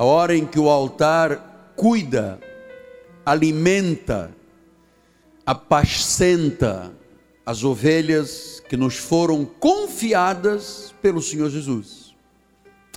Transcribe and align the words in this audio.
a 0.00 0.04
hora 0.04 0.34
em 0.34 0.46
que 0.46 0.58
o 0.58 0.70
altar 0.70 1.74
cuida, 1.76 2.40
alimenta, 3.22 4.34
apascenta 5.44 6.90
as 7.44 7.64
ovelhas 7.64 8.62
que 8.66 8.78
nos 8.78 8.96
foram 8.96 9.44
confiadas 9.44 10.94
pelo 11.02 11.20
Senhor 11.20 11.50
Jesus. 11.50 12.14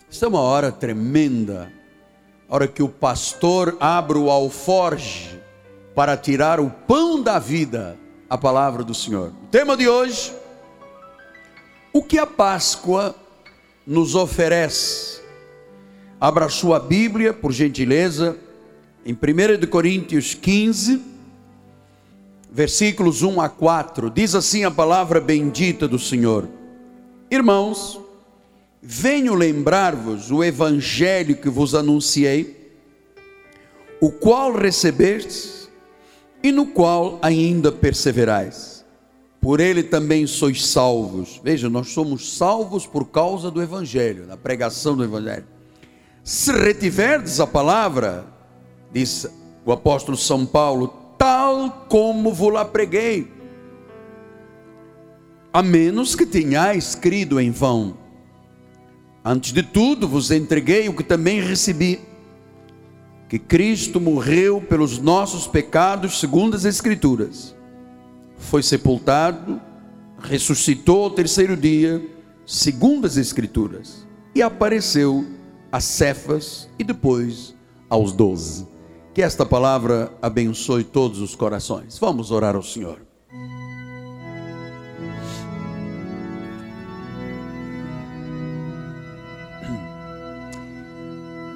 Esta 0.09 0.27
é 0.27 0.29
uma 0.29 0.39
hora 0.39 0.71
tremenda, 0.71 1.69
a 2.47 2.55
hora 2.55 2.69
que 2.69 2.81
o 2.81 2.87
pastor 2.87 3.75
abre 3.81 4.17
o 4.17 4.29
alforge 4.29 5.37
para 5.93 6.15
tirar 6.15 6.57
o 6.57 6.69
pão 6.69 7.21
da 7.21 7.37
vida, 7.37 7.99
a 8.29 8.37
palavra 8.37 8.81
do 8.81 8.93
Senhor. 8.93 9.33
O 9.43 9.47
tema 9.47 9.75
de 9.75 9.89
hoje, 9.89 10.33
o 11.91 12.01
que 12.01 12.17
a 12.17 12.25
Páscoa 12.25 13.13
nos 13.85 14.15
oferece? 14.15 15.22
Abra 16.23 16.47
sua 16.47 16.79
Bíblia, 16.79 17.33
por 17.33 17.51
gentileza, 17.51 18.37
em 19.05 19.11
1 19.11 19.67
Coríntios 19.67 20.33
15, 20.33 21.01
versículos 22.49 23.21
1 23.21 23.41
a 23.41 23.49
4, 23.49 24.09
diz 24.09 24.33
assim 24.33 24.63
a 24.63 24.71
palavra 24.71 25.19
bendita 25.19 25.85
do 25.85 25.99
Senhor: 25.99 26.47
Irmãos, 27.29 27.99
venho 28.81 29.35
lembrar-vos 29.35 30.31
o 30.31 30.41
evangelho 30.41 31.35
que 31.35 31.49
vos 31.49 31.75
anunciei, 31.75 32.71
o 33.99 34.09
qual 34.09 34.53
recebestes 34.53 35.69
e 36.41 36.53
no 36.53 36.67
qual 36.67 37.19
ainda 37.21 37.69
perseverais. 37.69 38.85
Por 39.41 39.59
ele 39.59 39.83
também 39.83 40.25
sois 40.25 40.65
salvos. 40.67 41.41
Veja, 41.43 41.69
nós 41.69 41.89
somos 41.89 42.37
salvos 42.37 42.87
por 42.87 43.09
causa 43.09 43.51
do 43.51 43.61
Evangelho, 43.61 44.25
da 44.25 44.37
pregação 44.37 44.95
do 44.95 45.03
Evangelho. 45.03 45.52
Se 46.23 46.53
retiverdes 46.53 47.41
a 47.41 47.45
palavra, 47.45 48.25
diz 48.93 49.27
o 49.65 49.73
apóstolo 49.73 50.15
São 50.15 50.45
Paulo, 50.45 50.87
tal 51.17 51.85
como 51.89 52.33
vos 52.33 52.53
la 52.53 52.63
preguei, 52.63 53.29
a 55.51 55.61
menos 55.61 56.15
que 56.15 56.25
tenhais 56.25 56.95
crido 56.95 57.41
em 57.41 57.51
vão. 57.51 57.97
Antes 59.23 59.51
de 59.51 59.63
tudo, 59.63 60.07
vos 60.07 60.31
entreguei 60.31 60.87
o 60.87 60.93
que 60.95 61.03
também 61.03 61.41
recebi 61.41 61.99
que 63.27 63.37
Cristo 63.37 63.99
morreu 63.99 64.61
pelos 64.61 64.99
nossos 64.99 65.45
pecados, 65.45 66.19
segundo 66.19 66.55
as 66.55 66.63
Escrituras, 66.63 67.53
foi 68.37 68.63
sepultado, 68.63 69.59
ressuscitou 70.19 71.03
ao 71.03 71.11
terceiro 71.11 71.57
dia, 71.57 72.01
segundo 72.45 73.07
as 73.07 73.17
Escrituras, 73.17 74.07
e 74.35 74.41
apareceu 74.41 75.25
a 75.73 75.79
Cefas 75.79 76.69
e 76.77 76.83
depois 76.83 77.55
aos 77.89 78.13
doze. 78.13 78.67
Que 79.11 79.23
esta 79.23 79.43
palavra 79.43 80.15
abençoe 80.21 80.83
todos 80.83 81.19
os 81.19 81.33
corações. 81.33 81.97
Vamos 81.97 82.29
orar 82.29 82.55
ao 82.55 82.61
Senhor. 82.61 83.01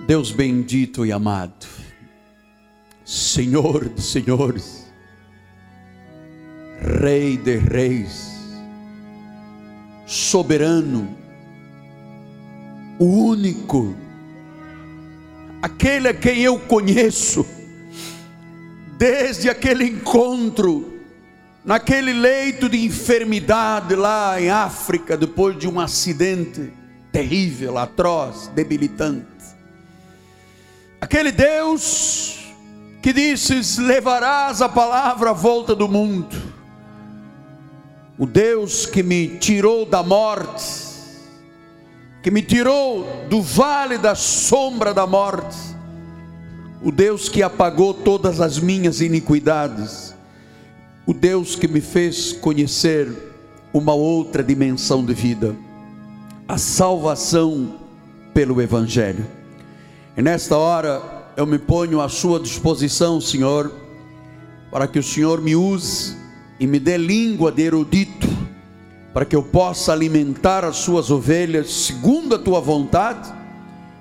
Deus 0.08 0.32
bendito 0.32 1.06
e 1.06 1.12
amado, 1.12 1.68
Senhor 3.06 3.88
de 3.90 4.02
senhores, 4.02 4.92
Rei 7.02 7.38
de 7.38 7.58
reis, 7.58 8.32
soberano, 10.06 11.08
o 12.98 13.06
único, 13.06 14.07
aquele 15.62 16.10
a 16.10 16.14
quem 16.14 16.42
eu 16.42 16.60
conheço, 16.60 17.46
desde 18.98 19.50
aquele 19.50 19.86
encontro, 19.86 21.00
naquele 21.64 22.14
leito 22.14 22.68
de 22.70 22.84
enfermidade 22.86 23.96
lá 23.96 24.40
em 24.42 24.50
África, 24.50 25.18
depois 25.18 25.58
de 25.58 25.68
um 25.68 25.80
acidente 25.80 26.72
terrível, 27.12 27.78
atroz, 27.78 28.48
debilitante 28.54 29.38
Aquele 31.00 31.32
Deus 31.32 32.40
que 33.02 33.14
disse: 33.14 33.80
levarás 33.82 34.62
a 34.62 34.70
palavra 34.70 35.30
à 35.30 35.34
volta 35.34 35.76
do 35.76 35.88
mundo. 35.88 36.36
O 38.18 38.26
Deus 38.26 38.86
que 38.86 39.04
me 39.04 39.38
tirou 39.38 39.86
da 39.86 40.02
morte, 40.02 40.87
que 42.28 42.32
me 42.32 42.42
tirou 42.42 43.08
do 43.30 43.42
vale 43.42 43.98
da 43.98 44.14
sombra 44.14 44.94
da 44.94 45.08
morte, 45.08 45.56
o 46.84 46.92
Deus 46.92 47.30
que 47.30 47.42
apagou 47.42 47.94
todas 47.94 48.42
as 48.42 48.60
minhas 48.60 49.00
iniquidades, 49.00 50.14
o 51.06 51.14
Deus 51.14 51.56
que 51.56 51.70
me 51.70 51.80
fez 51.80 52.34
conhecer 52.34 53.08
uma 53.74 53.94
outra 53.94 54.44
dimensão 54.44 55.06
de 55.06 55.14
vida, 55.14 55.56
a 56.46 56.58
salvação 56.58 57.76
pelo 58.34 58.62
Evangelho. 58.62 59.26
E 60.18 60.22
nesta 60.22 60.58
hora 60.58 61.02
eu 61.38 61.46
me 61.46 61.58
ponho 61.58 62.02
à 62.02 62.10
sua 62.10 62.42
disposição, 62.42 63.22
Senhor, 63.22 63.72
para 64.70 64.86
que 64.86 65.00
o 65.00 65.04
Senhor 65.04 65.40
me 65.40 65.56
use 65.56 66.14
e 66.60 66.68
me 66.68 66.78
dê 66.78 66.98
língua 66.98 67.54
de 67.54 67.62
erudito, 67.62 68.28
para 69.14 69.26
que 69.26 69.36
eu 69.36 69.44
possa 69.44 69.92
alimentar 69.92 70.64
as 70.64 70.78
suas 70.78 71.10
ovelhas 71.10 71.72
segundo 71.72 72.36
a 72.36 72.40
tua 72.40 72.60
vontade 72.60 73.34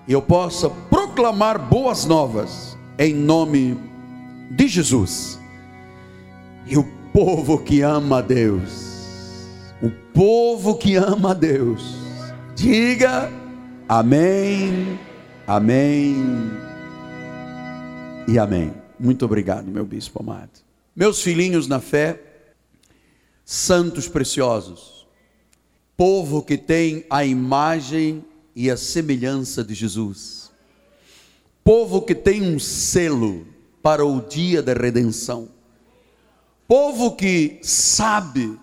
e 0.06 0.12
eu 0.12 0.20
possa 0.22 0.68
proclamar 0.68 1.58
boas 1.58 2.04
novas 2.04 2.76
em 2.98 3.14
nome 3.14 3.78
de 4.50 4.68
Jesus. 4.68 5.40
E 6.66 6.76
o 6.76 6.84
povo 7.12 7.58
que 7.58 7.80
ama 7.80 8.18
a 8.18 8.22
Deus, 8.22 9.46
o 9.82 9.90
povo 10.12 10.76
que 10.76 10.96
ama 10.96 11.30
a 11.30 11.34
Deus, 11.34 11.96
diga 12.54 13.30
amém 13.88 14.98
Amém 15.46 16.16
e 18.26 18.36
amém. 18.36 18.74
Muito 18.98 19.24
obrigado, 19.24 19.70
meu 19.70 19.84
bispo 19.84 20.20
amado. 20.20 20.50
Meus 20.94 21.22
filhinhos 21.22 21.68
na 21.68 21.78
fé, 21.78 22.20
santos 23.44 24.08
preciosos, 24.08 24.95
povo 25.96 26.42
que 26.42 26.58
tem 26.58 27.04
a 27.08 27.24
imagem 27.24 28.24
e 28.54 28.70
a 28.70 28.76
semelhança 28.76 29.64
de 29.64 29.74
Jesus, 29.74 30.50
povo 31.64 32.02
que 32.02 32.14
tem 32.14 32.42
um 32.42 32.58
selo 32.58 33.46
para 33.82 34.04
o 34.04 34.20
dia 34.20 34.62
da 34.62 34.74
redenção, 34.74 35.48
povo 36.68 37.16
que 37.16 37.58
sabe 37.62 38.58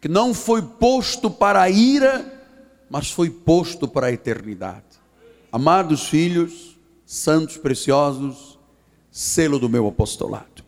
que 0.00 0.08
não 0.08 0.32
foi 0.32 0.62
posto 0.62 1.30
para 1.30 1.62
a 1.62 1.70
ira, 1.70 2.46
mas 2.88 3.10
foi 3.10 3.28
posto 3.28 3.88
para 3.88 4.06
a 4.06 4.12
eternidade. 4.12 4.84
Amados 5.50 6.08
filhos, 6.08 6.78
santos 7.04 7.56
preciosos, 7.56 8.58
selo 9.10 9.58
do 9.58 9.68
meu 9.68 9.86
apostolado. 9.88 10.62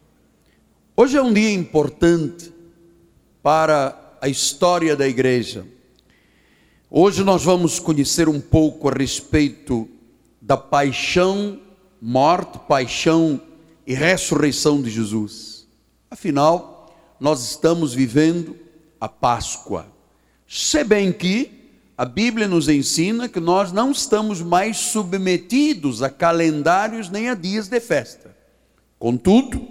Hoje 0.97 1.17
é 1.17 1.23
um 1.23 1.33
dia 1.33 1.53
importante 1.53 2.53
para 3.43 4.17
a 4.21 4.29
história 4.29 4.97
da 4.97 5.07
igreja. 5.07 5.65
Hoje 6.93 7.23
nós 7.23 7.45
vamos 7.45 7.79
conhecer 7.79 8.29
um 8.29 8.41
pouco 8.41 8.89
a 8.89 8.93
respeito 8.93 9.89
da 10.43 10.57
paixão, 10.57 11.61
morte, 12.03 12.59
paixão 12.67 13.41
e 13.87 13.95
ressurreição 13.95 14.83
de 14.83 14.91
Jesus. 14.91 15.69
Afinal, 16.11 16.93
nós 17.21 17.49
estamos 17.49 17.95
vivendo 17.95 18.57
a 19.01 19.09
Páscoa. 19.09 19.87
Se 20.49 20.83
bem 20.83 21.13
que 21.13 21.71
a 21.97 22.05
Bíblia 22.05 22.49
nos 22.49 22.69
ensina 22.69 23.29
que 23.29 23.39
nós 23.39 23.71
não 23.71 23.93
estamos 23.93 24.43
mais 24.43 24.77
submetidos 24.77 26.03
a 26.03 26.11
calendários 26.11 27.09
nem 27.09 27.29
a 27.29 27.37
dias 27.37 27.69
de 27.69 27.79
festa. 27.79 28.37
Contudo, 28.99 29.65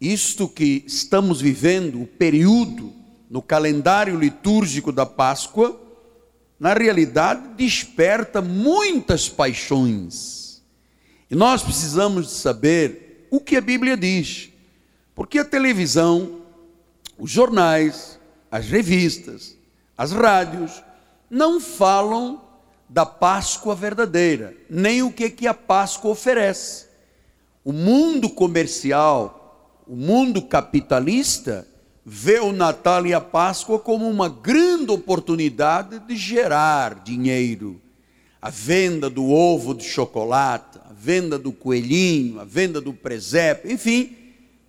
isto 0.00 0.48
que 0.48 0.84
estamos 0.86 1.42
vivendo, 1.42 2.00
o 2.00 2.06
período 2.06 2.94
no 3.28 3.42
calendário 3.42 4.18
litúrgico 4.18 4.90
da 4.90 5.04
Páscoa, 5.04 5.83
na 6.58 6.72
realidade 6.74 7.48
desperta 7.56 8.40
muitas 8.40 9.28
paixões. 9.28 10.62
E 11.30 11.34
nós 11.34 11.62
precisamos 11.62 12.30
saber 12.30 13.26
o 13.30 13.40
que 13.40 13.56
a 13.56 13.60
Bíblia 13.60 13.96
diz. 13.96 14.50
Porque 15.14 15.38
a 15.38 15.44
televisão, 15.44 16.42
os 17.18 17.30
jornais, 17.30 18.18
as 18.50 18.66
revistas, 18.66 19.56
as 19.96 20.12
rádios, 20.12 20.82
não 21.30 21.60
falam 21.60 22.42
da 22.88 23.04
Páscoa 23.04 23.74
verdadeira, 23.74 24.54
nem 24.68 25.02
o 25.02 25.10
que, 25.10 25.30
que 25.30 25.46
a 25.46 25.54
Páscoa 25.54 26.10
oferece. 26.10 26.86
O 27.64 27.72
mundo 27.72 28.28
comercial, 28.30 29.82
o 29.86 29.96
mundo 29.96 30.42
capitalista, 30.42 31.66
vê 32.04 32.38
o 32.38 32.52
Natal 32.52 33.06
e 33.06 33.14
a 33.14 33.20
Páscoa 33.20 33.78
como 33.78 34.08
uma 34.08 34.28
grande 34.28 34.90
oportunidade 34.90 35.98
de 36.00 36.16
gerar 36.16 37.02
dinheiro. 37.02 37.80
A 38.42 38.50
venda 38.50 39.08
do 39.08 39.30
ovo 39.30 39.74
de 39.74 39.84
chocolate, 39.84 40.78
a 40.84 40.92
venda 40.92 41.38
do 41.38 41.50
coelhinho, 41.50 42.40
a 42.40 42.44
venda 42.44 42.80
do 42.80 42.92
presépio, 42.92 43.72
enfim, 43.72 44.14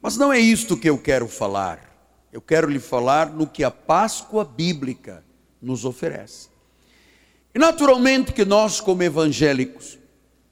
mas 0.01 0.15
não 0.15 0.31
é 0.31 0.39
isto 0.39 0.77
que 0.77 0.89
eu 0.89 0.97
quero 0.97 1.27
falar. 1.27 1.93
Eu 2.31 2.41
quero 2.41 2.69
lhe 2.69 2.79
falar 2.79 3.29
no 3.29 3.47
que 3.47 3.63
a 3.63 3.71
Páscoa 3.71 4.45
bíblica 4.45 5.23
nos 5.61 5.83
oferece. 5.83 6.49
E 7.53 7.59
naturalmente 7.59 8.31
que 8.31 8.45
nós, 8.45 8.79
como 8.79 9.03
evangélicos, 9.03 9.97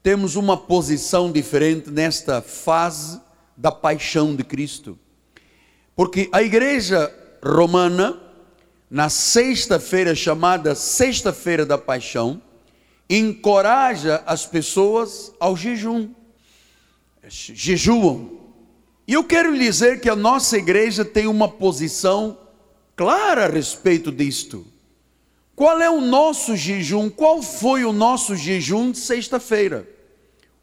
temos 0.02 0.36
uma 0.36 0.56
posição 0.56 1.32
diferente 1.32 1.90
nesta 1.90 2.42
fase 2.42 3.20
da 3.56 3.72
paixão 3.72 4.34
de 4.34 4.44
Cristo. 4.44 4.98
Porque 5.96 6.28
a 6.32 6.42
igreja 6.42 7.12
romana, 7.42 8.20
na 8.90 9.08
sexta-feira 9.08 10.14
chamada 10.14 10.74
Sexta-feira 10.74 11.64
da 11.64 11.78
Paixão, 11.78 12.42
encoraja 13.08 14.22
as 14.26 14.46
pessoas 14.46 15.32
ao 15.38 15.56
jejum. 15.56 16.10
Jejuam. 17.28 18.40
E 19.06 19.12
eu 19.12 19.22
quero 19.22 19.52
lhe 19.52 19.58
dizer 19.58 20.00
que 20.00 20.08
a 20.08 20.16
nossa 20.16 20.56
igreja 20.56 21.04
tem 21.04 21.26
uma 21.26 21.48
posição 21.48 22.38
clara 22.96 23.44
a 23.44 23.48
respeito 23.48 24.10
disto. 24.10 24.66
Qual 25.54 25.80
é 25.80 25.88
o 25.88 26.00
nosso 26.00 26.56
jejum? 26.56 27.08
Qual 27.08 27.40
foi 27.40 27.84
o 27.84 27.92
nosso 27.92 28.34
jejum 28.34 28.90
de 28.90 28.98
sexta-feira? 28.98 29.88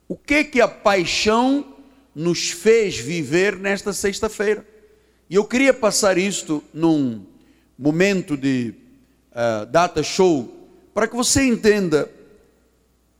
O 0.07 0.17
que 0.17 0.43
que 0.43 0.59
a 0.59 0.67
paixão 0.67 1.73
nos 2.13 2.49
fez 2.49 2.97
viver 2.97 3.55
nesta 3.55 3.93
sexta-feira? 3.93 4.70
E 5.31 5.35
eu 5.35 5.45
queria 5.45 5.73
passar 5.73 6.17
isto 6.17 6.61
num 6.73 7.25
momento 7.79 8.35
de 8.35 8.73
uh, 9.31 9.65
data 9.67 10.03
show 10.03 10.53
para 10.93 11.07
que 11.07 11.15
você 11.15 11.47
entenda 11.47 12.11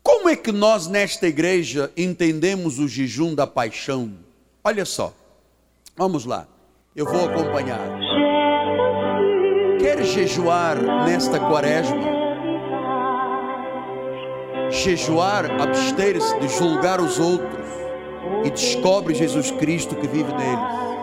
como 0.03 0.27
é 0.27 0.35
que 0.35 0.51
nós 0.51 0.87
nesta 0.87 1.25
igreja 1.25 1.89
entendemos 1.95 2.79
o 2.79 2.87
jejum 2.89 3.33
da 3.33 3.47
paixão. 3.47 4.11
Olha 4.61 4.83
só, 4.83 5.13
vamos 5.95 6.25
lá, 6.25 6.49
eu 6.93 7.05
vou 7.05 7.29
acompanhar. 7.29 7.79
Quer 9.79 10.03
jejuar 10.03 11.05
nesta 11.05 11.39
quaresma? 11.39 12.11
Jejuar, 14.69 15.49
abster-se 15.61 16.37
de 16.41 16.49
julgar 16.49 16.99
os 16.99 17.17
outros 17.17 17.67
e 18.43 18.51
descobre 18.51 19.15
Jesus 19.15 19.49
Cristo 19.51 19.95
que 19.95 20.07
vive 20.09 20.33
neles. 20.33 21.00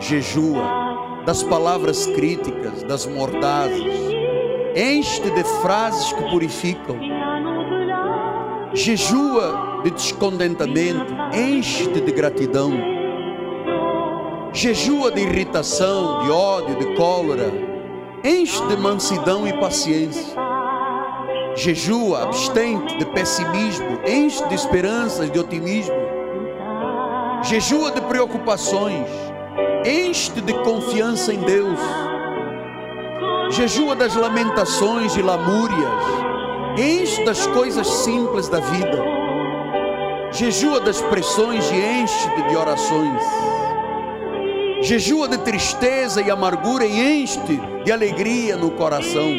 Jejua 0.00 1.22
das 1.24 1.42
palavras 1.42 2.06
críticas, 2.06 2.82
das 2.84 3.06
mordazes, 3.06 3.84
enche 4.76 5.22
de 5.22 5.44
frases 5.60 6.12
que 6.12 6.30
purificam. 6.30 6.98
Jejua 8.72 9.80
de 9.82 9.90
descontentamento, 9.90 11.14
enche-te 11.32 12.00
de 12.00 12.12
gratidão 12.12 12.96
jejua 14.56 15.12
de 15.12 15.20
irritação, 15.20 16.24
de 16.24 16.30
ódio, 16.30 16.76
de 16.76 16.94
cólera, 16.94 17.52
enche 18.24 18.66
de 18.68 18.76
mansidão 18.78 19.46
e 19.46 19.52
paciência. 19.60 20.34
Jejua, 21.54 22.22
abstente 22.22 22.96
de 22.96 23.04
pessimismo, 23.04 24.00
enche 24.06 24.42
de 24.48 24.54
esperanças, 24.54 25.30
de 25.30 25.38
otimismo. 25.38 25.94
Jejua 27.42 27.90
de 27.90 28.00
preocupações, 28.00 29.06
enche 29.86 30.32
de 30.40 30.52
confiança 30.64 31.32
em 31.32 31.38
Deus. 31.38 31.78
Jejua 33.50 33.94
das 33.94 34.14
lamentações 34.14 35.16
e 35.16 35.22
lamúrias, 35.22 36.02
enche 36.78 37.24
das 37.24 37.46
coisas 37.46 37.86
simples 37.86 38.48
da 38.48 38.60
vida. 38.60 39.04
Jejua 40.32 40.80
das 40.80 41.00
pressões 41.00 41.70
e 41.70 41.76
enche 41.76 42.48
de 42.48 42.56
orações 42.56 43.22
jejua 44.82 45.26
de 45.26 45.38
tristeza 45.38 46.22
e 46.22 46.30
amargura 46.30 46.84
e 46.84 47.22
enche 47.22 47.40
de 47.84 47.90
alegria 47.90 48.56
no 48.56 48.70
coração. 48.70 49.32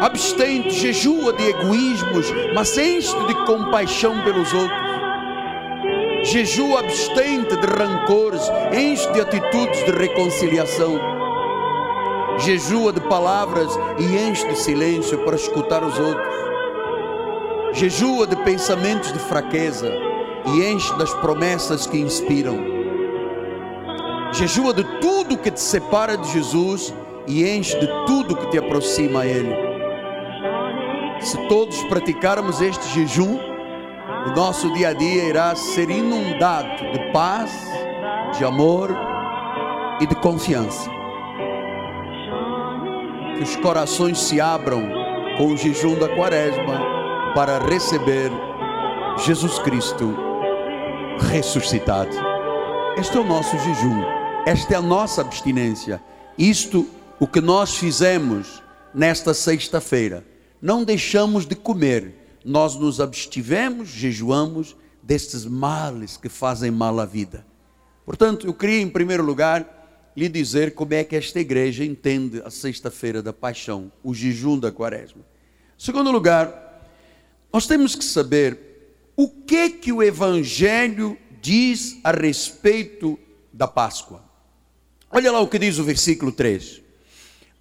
Abstente, 0.00 0.70
jejua 0.70 1.32
de 1.32 1.48
egoísmos, 1.48 2.26
mas 2.54 2.76
enche 2.76 3.16
de 3.26 3.34
compaixão 3.46 4.22
pelos 4.22 4.52
outros. 4.52 4.83
Jejua 6.24 6.80
abstente 6.80 7.56
de 7.56 7.66
rancores, 7.66 8.42
enche 8.72 9.10
de 9.12 9.20
atitudes 9.20 9.84
de 9.84 9.92
reconciliação. 9.92 10.98
Jejua 12.38 12.92
de 12.92 13.00
palavras 13.02 13.70
e 13.98 14.16
enche 14.16 14.48
de 14.48 14.58
silêncio 14.58 15.24
para 15.24 15.36
escutar 15.36 15.84
os 15.84 15.98
outros. 15.98 16.34
Jejua 17.74 18.26
de 18.26 18.36
pensamentos 18.36 19.12
de 19.12 19.18
fraqueza 19.18 19.92
e 20.46 20.64
enche 20.64 20.92
das 20.96 21.12
promessas 21.14 21.86
que 21.86 21.98
inspiram 21.98 22.74
Jejua 24.34 24.74
de 24.74 24.82
tudo 25.00 25.38
que 25.38 25.48
te 25.48 25.60
separa 25.60 26.16
de 26.16 26.28
Jesus 26.32 26.92
e 27.24 27.48
enche 27.48 27.78
de 27.78 27.86
tudo 28.04 28.34
que 28.34 28.50
te 28.50 28.58
aproxima 28.58 29.20
a 29.20 29.26
Ele. 29.26 29.54
Se 31.20 31.38
todos 31.46 31.80
praticarmos 31.84 32.60
este 32.60 32.84
jejum, 32.88 33.38
o 34.26 34.30
nosso 34.30 34.72
dia 34.72 34.88
a 34.88 34.92
dia 34.92 35.24
irá 35.24 35.54
ser 35.54 35.90
inundado 35.90 36.68
de 36.92 37.12
paz, 37.12 37.50
de 38.36 38.44
amor 38.44 38.90
e 40.00 40.06
de 40.06 40.14
confiança. 40.14 40.88
Que 43.36 43.42
os 43.42 43.56
corações 43.56 44.18
se 44.18 44.40
abram 44.40 44.88
com 45.36 45.48
o 45.48 45.56
jejum 45.56 45.98
da 45.98 46.08
quaresma 46.08 46.80
para 47.34 47.58
receber 47.58 48.30
Jesus 49.24 49.58
Cristo 49.58 50.14
ressuscitado. 51.30 52.16
Este 52.96 53.16
é 53.16 53.20
o 53.20 53.24
nosso 53.24 53.58
jejum. 53.58 54.02
Esta 54.46 54.74
é 54.74 54.76
a 54.76 54.82
nossa 54.82 55.20
abstinência. 55.20 56.02
Isto, 56.38 56.86
o 57.20 57.26
que 57.26 57.40
nós 57.40 57.76
fizemos 57.76 58.62
nesta 58.94 59.34
sexta-feira. 59.34 60.24
Não 60.62 60.84
deixamos 60.84 61.44
de 61.44 61.54
comer, 61.54 62.23
nós 62.44 62.76
nos 62.76 63.00
abstivemos, 63.00 63.88
jejuamos 63.88 64.76
destes 65.02 65.44
males 65.44 66.16
que 66.16 66.28
fazem 66.28 66.70
mal 66.70 67.00
à 67.00 67.06
vida. 67.06 67.46
Portanto, 68.04 68.46
eu 68.46 68.52
queria, 68.52 68.80
em 68.80 68.88
primeiro 68.88 69.24
lugar, 69.24 70.12
lhe 70.16 70.28
dizer 70.28 70.74
como 70.74 70.94
é 70.94 71.02
que 71.02 71.16
esta 71.16 71.40
igreja 71.40 71.84
entende 71.84 72.42
a 72.44 72.50
sexta-feira 72.50 73.22
da 73.22 73.32
paixão, 73.32 73.90
o 74.02 74.14
jejum 74.14 74.58
da 74.58 74.70
quaresma. 74.70 75.22
Em 75.76 75.84
segundo 75.84 76.10
lugar, 76.12 76.88
nós 77.52 77.66
temos 77.66 77.94
que 77.94 78.04
saber 78.04 78.58
o 79.16 79.28
que 79.28 79.70
que 79.70 79.92
o 79.92 80.02
evangelho 80.02 81.16
diz 81.40 81.98
a 82.04 82.10
respeito 82.10 83.18
da 83.52 83.66
Páscoa. 83.66 84.22
Olha 85.10 85.30
lá 85.30 85.40
o 85.40 85.48
que 85.48 85.58
diz 85.58 85.78
o 85.78 85.84
versículo 85.84 86.32
3. 86.32 86.83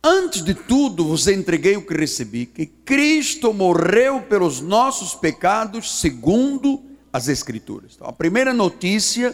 Antes 0.06 0.44
de 0.44 0.54
tudo 0.54 1.06
vos 1.06 1.28
entreguei 1.28 1.78
o 1.78 1.86
que 1.86 1.94
recebi, 1.94 2.46
que 2.46 2.66
Cristo 2.66 3.54
morreu 3.54 4.22
pelos 4.22 4.60
nossos 4.60 5.16
pecados, 5.16 6.00
segundo 6.02 6.84
as 7.14 7.30
Escrituras. 7.30 7.94
Então, 7.96 8.08
a 8.08 8.12
primeira 8.12 8.54
notícia 8.54 9.34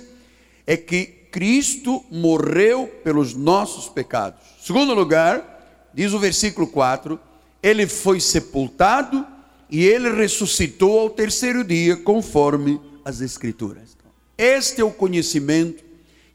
é 0.68 0.78
que 0.78 1.06
Cristo 1.32 2.04
morreu 2.12 2.88
pelos 3.04 3.34
nossos 3.34 3.90
pecados. 3.90 4.42
Segundo 4.62 4.94
lugar, 4.94 5.90
diz 5.92 6.14
o 6.14 6.20
versículo 6.20 6.68
4, 6.68 7.20
ele 7.64 7.88
foi 7.88 8.20
sepultado 8.20 9.26
e 9.72 9.84
ele 9.84 10.12
ressuscitou 10.12 11.00
ao 11.00 11.10
terceiro 11.10 11.64
dia, 11.64 11.98
conforme 11.98 12.80
as 13.04 13.22
Escrituras. 13.22 13.96
Então, 13.98 14.12
este 14.38 14.82
é 14.82 14.84
o 14.84 14.92
conhecimento 14.92 15.84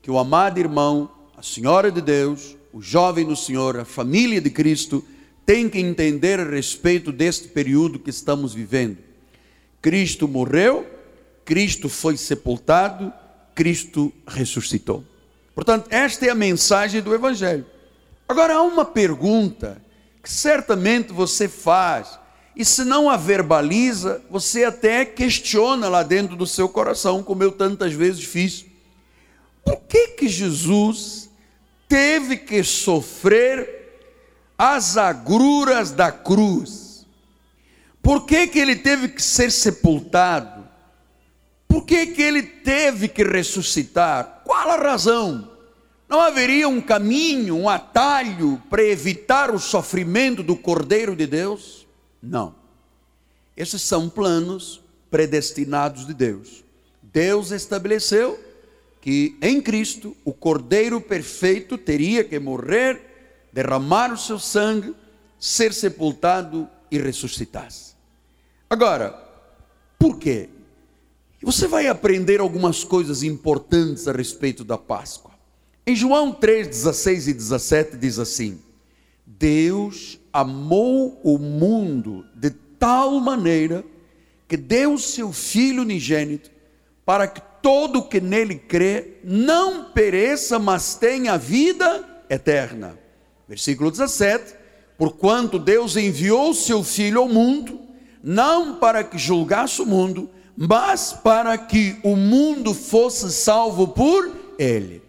que 0.03 0.11
o 0.11 0.19
amado 0.19 0.59
irmão 0.59 1.09
senhora 1.45 1.93
de 1.93 2.01
Deus, 2.01 2.57
o 2.75 2.83
jovem 2.83 3.25
do 3.25 3.37
Senhor, 3.37 3.79
a 3.79 3.85
família 3.85 4.41
de 4.41 4.51
Cristo, 4.51 5.05
tem 5.47 5.69
que 5.69 5.79
entender 5.79 6.41
a 6.41 6.45
respeito 6.45 7.13
deste 7.13 7.47
período 7.47 8.01
que 8.01 8.11
estamos 8.11 8.53
vivendo. 8.53 8.99
Cristo 9.81 10.27
morreu, 10.27 10.85
Cristo 11.45 11.89
foi 11.89 12.17
sepultado, 12.17 13.13
Cristo 13.55 14.13
ressuscitou. 14.27 15.05
Portanto, 15.55 15.87
esta 15.89 16.27
é 16.27 16.31
a 16.31 16.35
mensagem 16.35 17.01
do 17.01 17.15
Evangelho. 17.15 17.65
Agora, 18.27 18.55
há 18.55 18.63
uma 18.63 18.85
pergunta 18.85 19.81
que 20.21 20.33
certamente 20.33 21.13
você 21.13 21.47
faz, 21.47 22.19
e 22.57 22.65
se 22.65 22.83
não 22.83 23.09
a 23.09 23.17
verbaliza, 23.17 24.21
você 24.29 24.65
até 24.65 25.05
questiona 25.05 25.89
lá 25.89 26.03
dentro 26.03 26.35
do 26.35 26.47
seu 26.47 26.69
coração, 26.69 27.23
como 27.23 27.45
eu 27.45 27.53
tantas 27.53 27.93
vezes 27.93 28.25
fiz. 28.25 28.67
Por 29.65 29.77
que 29.83 30.09
que 30.09 30.29
Jesus 30.29 31.24
teve 31.89 32.37
que 32.37 32.63
sofrer 32.63 34.01
as 34.57 34.97
agruras 34.97 35.91
da 35.91 36.11
cruz? 36.11 37.07
Por 38.03 38.27
que, 38.27 38.47
que 38.47 38.59
ele 38.59 38.77
teve 38.77 39.09
que 39.09 39.23
ser 39.23 39.51
sepultado? 39.51 40.69
Por 41.67 41.85
que, 41.85 42.07
que 42.09 42.23
ele 42.23 42.43
teve 42.43 43.09
que 43.09 43.25
ressuscitar? 43.25 44.43
Qual 44.45 44.71
a 44.71 44.77
razão? 44.77 45.51
Não 46.09 46.21
haveria 46.21 46.69
um 46.69 46.81
caminho, 46.81 47.57
um 47.57 47.69
atalho 47.69 48.63
para 48.69 48.85
evitar 48.85 49.53
o 49.55 49.59
sofrimento 49.59 50.43
do 50.43 50.55
Cordeiro 50.55 51.17
de 51.17 51.27
Deus? 51.27 51.87
Não. 52.23 52.55
Esses 53.57 53.83
são 53.83 54.09
planos 54.09 54.81
predestinados 55.11 56.07
de 56.07 56.15
Deus. 56.15 56.63
Deus 57.03 57.51
estabeleceu 57.51 58.39
que 59.05 59.37
em 59.43 59.61
Cristo 59.61 60.17
o 60.25 60.33
Cordeiro 60.33 60.99
perfeito 60.99 61.77
teria 61.77 62.25
que 62.25 62.39
morrer, 62.39 63.03
derramar 63.53 64.11
o 64.11 64.17
seu 64.17 64.39
sangue, 64.39 64.95
ser 65.39 65.75
sepultado 65.75 66.67
e 66.91 66.97
ressuscitasse. 66.97 67.93
Agora, 68.69 69.15
por 69.99 70.19
quê? 70.19 70.49
Você 71.43 71.69
vai 71.69 71.87
aprender 71.87 72.41
algumas 72.41 72.83
coisas 72.83 73.23
importantes 73.23 74.09
a 74.09 74.13
respeito 74.13 74.65
da 74.65 74.79
Páscoa. 74.79 75.33
Em 75.87 75.95
João 75.95 76.33
3, 76.33 76.67
16 76.67 77.29
e 77.29 77.35
17 77.35 77.99
diz 77.99 78.19
assim: 78.19 78.59
Deus 79.27 80.19
amou 80.33 81.21
o 81.23 81.37
mundo 81.37 82.25
de 82.35 82.49
tal 82.79 83.21
maneira 83.21 83.85
que 84.49 84.57
deu 84.57 84.97
seu 84.97 85.31
Filho 85.31 85.83
unigênito 85.83 86.51
para 87.05 87.29
que 87.29 87.43
todo 87.65 88.03
que 88.03 88.21
nele 88.21 88.57
crê 88.57 89.21
não 89.25 89.85
pereça, 89.85 90.59
mas 90.59 90.97
tenha 90.97 91.39
vida 91.39 92.05
eterna. 92.29 92.99
Versículo 93.49 93.91
17: 93.91 94.55
Porquanto 94.99 95.59
Deus 95.59 95.97
enviou 95.97 96.53
seu 96.53 96.85
Filho 96.85 97.23
ao 97.23 97.29
mundo, 97.29 97.81
não 98.23 98.75
para 98.75 99.03
que 99.03 99.17
julgasse 99.17 99.81
o 99.81 99.87
mundo, 99.87 100.29
mas 100.55 101.15
para 101.15 101.57
que 101.57 101.97
o 102.05 102.15
mundo 102.15 102.75
fosse 102.75 103.33
salvo 103.33 103.89
por 103.89 104.31
ele. 104.59 105.03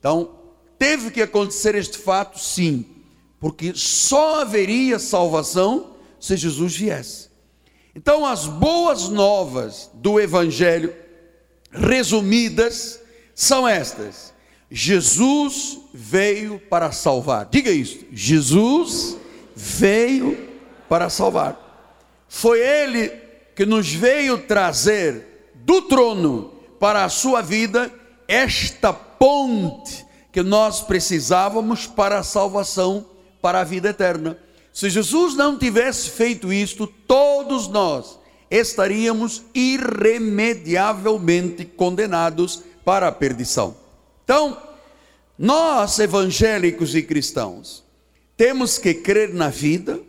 Então, 0.00 0.30
teve 0.76 1.12
que 1.12 1.22
acontecer 1.22 1.76
este 1.76 1.96
fato, 1.96 2.40
sim, 2.40 2.86
porque 3.38 3.72
só 3.72 4.40
haveria 4.40 4.98
salvação 4.98 5.92
se 6.18 6.36
Jesus 6.36 6.74
viesse. 6.74 7.30
Então, 7.94 8.26
as 8.26 8.46
boas 8.46 9.08
novas 9.08 9.88
do 9.94 10.18
Evangelho, 10.18 10.92
resumidas, 11.70 13.00
são 13.34 13.66
estas: 13.66 14.32
Jesus 14.70 15.78
veio 15.92 16.58
para 16.58 16.92
salvar. 16.92 17.48
Diga 17.50 17.70
isso: 17.70 17.98
Jesus 18.12 19.16
veio 19.54 20.48
para 20.88 21.08
salvar. 21.08 21.68
Foi 22.28 22.60
Ele 22.60 23.08
que 23.56 23.66
nos 23.66 23.92
veio 23.92 24.38
trazer 24.38 25.52
do 25.54 25.82
trono 25.82 26.52
para 26.78 27.04
a 27.04 27.08
sua 27.08 27.42
vida 27.42 27.92
esta 28.26 28.92
ponte 28.92 30.06
que 30.32 30.42
nós 30.42 30.80
precisávamos 30.80 31.86
para 31.86 32.20
a 32.20 32.22
salvação, 32.22 33.04
para 33.42 33.60
a 33.60 33.64
vida 33.64 33.88
eterna. 33.88 34.38
Se 34.72 34.88
Jesus 34.88 35.34
não 35.34 35.58
tivesse 35.58 36.10
feito 36.10 36.52
isto, 36.52 36.86
todos 36.86 37.66
nós 37.66 38.19
estaríamos 38.50 39.42
irremediavelmente 39.54 41.64
condenados 41.64 42.62
para 42.84 43.08
a 43.08 43.12
perdição. 43.12 43.76
Então, 44.24 44.56
nós 45.38 45.98
evangélicos 45.98 46.94
e 46.94 47.02
cristãos 47.02 47.84
temos 48.36 48.78
que 48.78 48.94
crer 48.94 49.34
na 49.34 49.48
vida, 49.48 50.00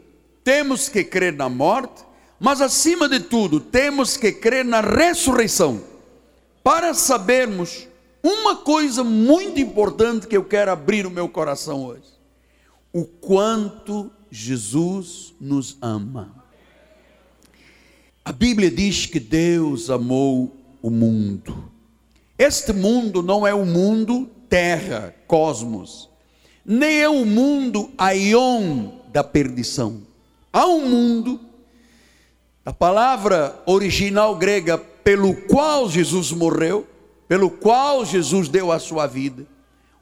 temos 0.43 0.89
que 0.89 1.03
crer 1.03 1.33
na 1.33 1.49
morte, 1.49 2.03
mas 2.39 2.61
acima 2.61 3.07
de 3.07 3.19
tudo, 3.19 3.59
temos 3.59 4.17
que 4.17 4.31
crer 4.31 4.65
na 4.65 4.81
ressurreição, 4.81 5.83
para 6.63 6.93
sabermos 6.93 7.87
uma 8.23 8.55
coisa 8.55 9.03
muito 9.03 9.59
importante 9.59 10.27
que 10.27 10.37
eu 10.37 10.43
quero 10.43 10.71
abrir 10.71 11.05
o 11.05 11.11
meu 11.11 11.27
coração 11.27 11.85
hoje: 11.85 12.03
o 12.93 13.05
quanto 13.05 14.11
Jesus 14.29 15.33
nos 15.39 15.77
ama. 15.81 16.40
A 18.23 18.31
Bíblia 18.31 18.69
diz 18.69 19.05
que 19.05 19.19
Deus 19.19 19.89
amou 19.89 20.55
o 20.81 20.89
mundo. 20.89 21.71
Este 22.37 22.71
mundo 22.71 23.23
não 23.23 23.45
é 23.45 23.53
o 23.53 23.65
mundo 23.65 24.29
terra, 24.47 25.15
cosmos, 25.27 26.09
nem 26.65 27.01
é 27.01 27.09
o 27.09 27.25
mundo 27.25 27.91
aion 27.97 28.89
da 29.11 29.23
perdição. 29.23 30.01
Há 30.53 30.67
um 30.67 30.87
mundo 30.87 31.39
a 32.63 32.71
palavra 32.71 33.59
original 33.65 34.35
grega 34.35 34.77
pelo 34.77 35.35
qual 35.47 35.89
Jesus 35.89 36.31
morreu, 36.31 36.85
pelo 37.27 37.49
qual 37.49 38.05
Jesus 38.05 38.49
deu 38.49 38.71
a 38.71 38.77
sua 38.77 39.07
vida, 39.07 39.47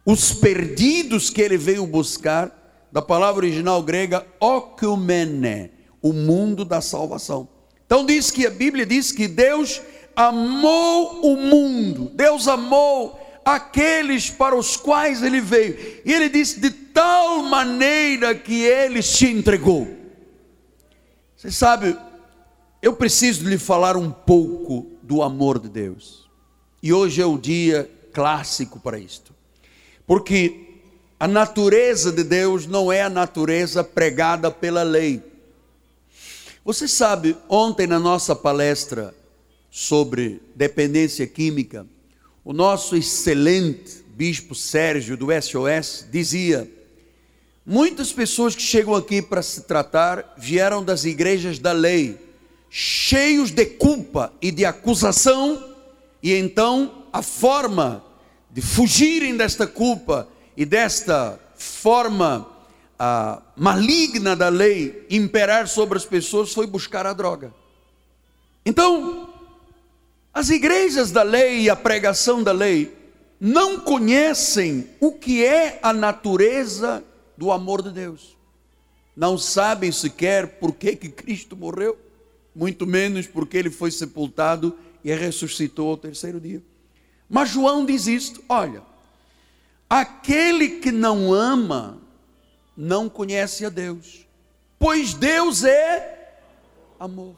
os 0.06 0.34
perdidos 0.34 1.30
que 1.30 1.42
ele 1.42 1.58
veio 1.58 1.88
buscar, 1.88 2.56
da 2.92 3.02
palavra 3.02 3.46
original 3.46 3.82
grega 3.82 4.26
okumene, 4.42 5.72
o 6.02 6.12
mundo 6.12 6.66
da 6.66 6.82
salvação. 6.82 7.48
Então 7.90 8.06
diz 8.06 8.30
que 8.30 8.46
a 8.46 8.52
Bíblia 8.52 8.86
diz 8.86 9.12
que 9.12 9.28
Deus 9.28 9.82
amou 10.16 11.22
o 11.24 11.36
mundo, 11.36 12.12
Deus 12.14 12.48
amou 12.48 13.20
aqueles 13.44 14.30
para 14.30 14.56
os 14.56 14.78
quais 14.78 15.24
ele 15.24 15.42
veio. 15.42 15.76
E 16.06 16.14
ele 16.14 16.30
disse 16.30 16.60
de 16.60 16.70
tal 16.70 17.42
maneira 17.42 18.36
que 18.36 18.62
ele 18.62 19.02
se 19.02 19.26
entregou. 19.26 19.88
Você 21.36 21.50
sabe, 21.50 21.98
eu 22.80 22.94
preciso 22.94 23.50
lhe 23.50 23.58
falar 23.58 23.98
um 23.98 24.12
pouco 24.12 24.86
do 25.02 25.24
amor 25.24 25.58
de 25.58 25.68
Deus. 25.68 26.30
E 26.84 26.94
hoje 26.94 27.24
é 27.24 27.26
o 27.26 27.40
dia 27.40 27.90
clássico 28.14 28.80
para 28.80 29.00
isto. 29.00 29.34
Porque 30.06 30.78
a 31.20 31.28
natureza 31.28 32.12
de 32.12 32.24
Deus 32.24 32.68
não 32.68 32.92
é 32.92 33.02
a 33.02 33.10
natureza 33.10 33.84
pregada 33.84 34.52
pela 34.52 34.84
lei. 34.84 35.24
Você 36.70 36.88
sabe, 36.88 37.36
ontem 37.50 37.88
na 37.88 37.98
nossa 37.98 38.36
palestra 38.36 39.16
sobre 39.72 40.40
dependência 40.54 41.26
química, 41.26 41.84
o 42.46 42.54
nosso 42.54 42.96
excelente 42.96 44.06
bispo 44.10 44.54
Sérgio 44.54 45.18
do 45.18 45.30
SOS 45.42 46.06
dizia: 46.12 46.70
muitas 47.66 48.14
pessoas 48.14 48.54
que 48.54 48.62
chegam 48.62 48.94
aqui 48.94 49.20
para 49.20 49.42
se 49.42 49.62
tratar 49.62 50.36
vieram 50.38 50.84
das 50.84 51.06
igrejas 51.06 51.58
da 51.58 51.72
lei 51.72 52.20
cheios 52.70 53.50
de 53.50 53.66
culpa 53.66 54.32
e 54.40 54.52
de 54.52 54.64
acusação, 54.64 55.76
e 56.22 56.36
então 56.36 57.06
a 57.12 57.24
forma 57.24 58.06
de 58.52 58.62
fugirem 58.62 59.36
desta 59.36 59.66
culpa 59.66 60.28
e 60.56 60.66
desta 60.66 61.40
forma 61.56 62.48
ah, 63.00 63.42
maligna 63.56 64.36
da 64.36 64.50
lei 64.50 65.06
imperar 65.10 65.68
sobre 65.70 65.98
as 65.98 66.06
pessoas 66.06 66.54
foi 66.54 66.68
buscar 66.68 67.08
a 67.08 67.14
droga. 67.14 67.54
Então, 68.66 69.34
as 70.34 70.50
igrejas 70.50 71.10
da 71.10 71.24
lei 71.24 71.62
e 71.62 71.70
a 71.70 71.76
pregação 71.76 72.44
da 72.44 72.52
lei 72.52 72.94
não 73.40 73.80
conhecem 73.80 74.90
o 75.00 75.14
que 75.14 75.46
é 75.46 75.80
a 75.82 75.94
natureza 75.94 77.02
do 77.38 77.52
amor 77.52 77.82
de 77.82 77.92
Deus. 77.92 78.38
Não 79.16 79.38
sabem 79.38 79.92
sequer 79.92 80.60
por 80.60 80.76
que, 80.76 80.96
que 80.96 81.10
Cristo 81.10 81.56
morreu 81.56 81.98
muito 82.54 82.86
menos 82.86 83.28
porque 83.28 83.58
ele 83.58 83.70
foi 83.70 83.92
sepultado 83.92 84.78
e 85.04 85.14
ressuscitou 85.14 85.90
ao 85.90 85.98
terceiro 85.98 86.40
dia. 86.40 86.62
Mas 87.30 87.50
João 87.50 87.86
diz 87.86 88.08
isto: 88.08 88.44
olha, 88.50 88.82
aquele 89.90 90.80
que 90.80 90.92
não 90.92 91.34
ama 91.34 91.98
não 92.82 93.10
conhece 93.10 93.66
a 93.66 93.70
Deus, 93.70 94.26
pois 94.80 95.14
Deus 95.14 95.66
é 95.66 96.38
amor. 96.98 97.36